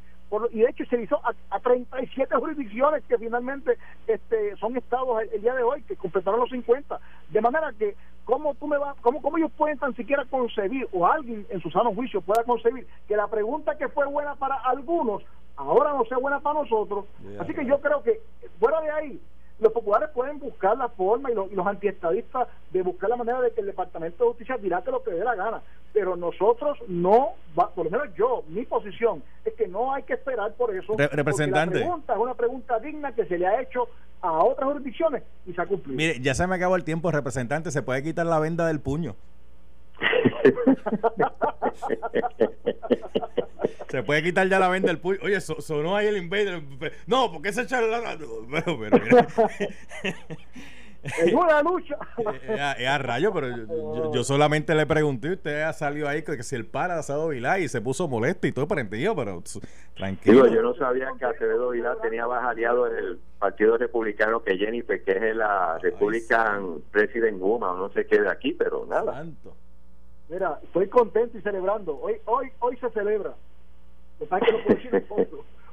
[0.51, 5.41] y de hecho se hizo a, a, 37 jurisdicciones que finalmente este, son estados el,
[5.41, 7.01] día de hoy que completaron los 50
[7.31, 11.07] de manera que cómo tú me vas cómo, cómo ellos pueden tan siquiera concebir o
[11.07, 15.23] alguien en su sano juicio pueda concebir que la pregunta que fue buena para algunos
[15.57, 17.07] ahora no sea buena para nosotros
[17.41, 18.21] así que yo creo que
[18.59, 19.21] fuera de ahí
[19.61, 23.61] los populares pueden buscar la forma y, los antiestadistas de buscar la manera de que
[23.61, 25.63] el Departamento de Justicia dirate lo que dé la gana.
[25.93, 30.53] Pero nosotros no, por lo menos yo, mi posición es que no hay que esperar
[30.55, 30.97] por eso.
[30.97, 31.81] representante.
[31.81, 33.89] La pregunta es una pregunta digna que se le ha hecho
[34.21, 35.97] a otras jurisdicciones y se ha cumplido.
[35.97, 37.71] Mire, ya se me acabó el tiempo, representante.
[37.71, 39.17] Se puede quitar la venda del puño.
[43.89, 45.19] Se puede quitar ya la venda del puño.
[45.23, 46.63] Oye, sonó ahí el invader.
[47.07, 48.19] No, porque ese charlatán.
[48.51, 48.99] Pero, pero,
[51.03, 51.97] en una lucha.
[52.79, 55.33] Es a, rayo, pero yo, solamente le pregunté.
[55.33, 58.47] Usted ha salido ahí que si el para de Acevedo Vilá y se puso molesto
[58.47, 59.43] y todo parentillo, pero
[59.97, 60.47] tranquilo.
[60.49, 65.03] yo no sabía que Acevedo Vilá tenía más aliado en el Partido Republicano que Jennifer,
[65.03, 69.25] que es la Republican President Woman, no sé qué de aquí, pero nada.
[70.29, 71.99] Mira, estoy contento y celebrando.
[72.01, 73.35] Hoy hoy hoy se celebra.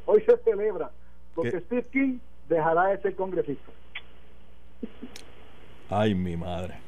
[0.08, 0.92] Hoy se celebra
[1.34, 3.72] porque Steve King dejará de ser congresista.
[5.90, 6.85] Ay, mi madre.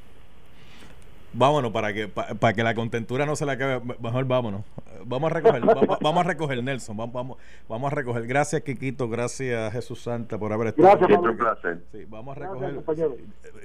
[1.37, 3.79] Vámonos para que para, que la contentura no se la acabe.
[3.99, 4.61] Mejor vámonos.
[5.05, 5.61] Vamos a recoger,
[6.01, 6.97] vamos, a recoger, Nelson.
[6.97, 7.37] Vamos, vamos,
[7.69, 8.25] vamos a recoger.
[8.25, 9.07] Gracias, Kikito.
[9.07, 10.97] Gracias, Jesús Santa, por haber estado.
[10.97, 11.79] Gracias, un placer.
[11.91, 12.75] Sí, vamos a recoger.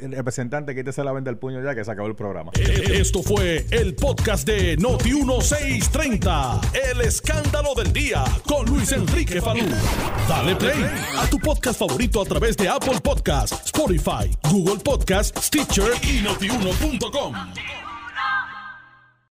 [0.01, 2.53] el representante, quítese la venda del puño ya que se acabó el programa.
[2.55, 6.61] Eh, esto fue el podcast de Noti 1630.
[6.91, 9.65] El escándalo del día con Luis Enrique Falú.
[10.29, 10.85] Dale play
[11.19, 17.33] a tu podcast favorito a través de Apple Podcasts, Spotify, Google Podcasts, Stitcher y notiuno.com.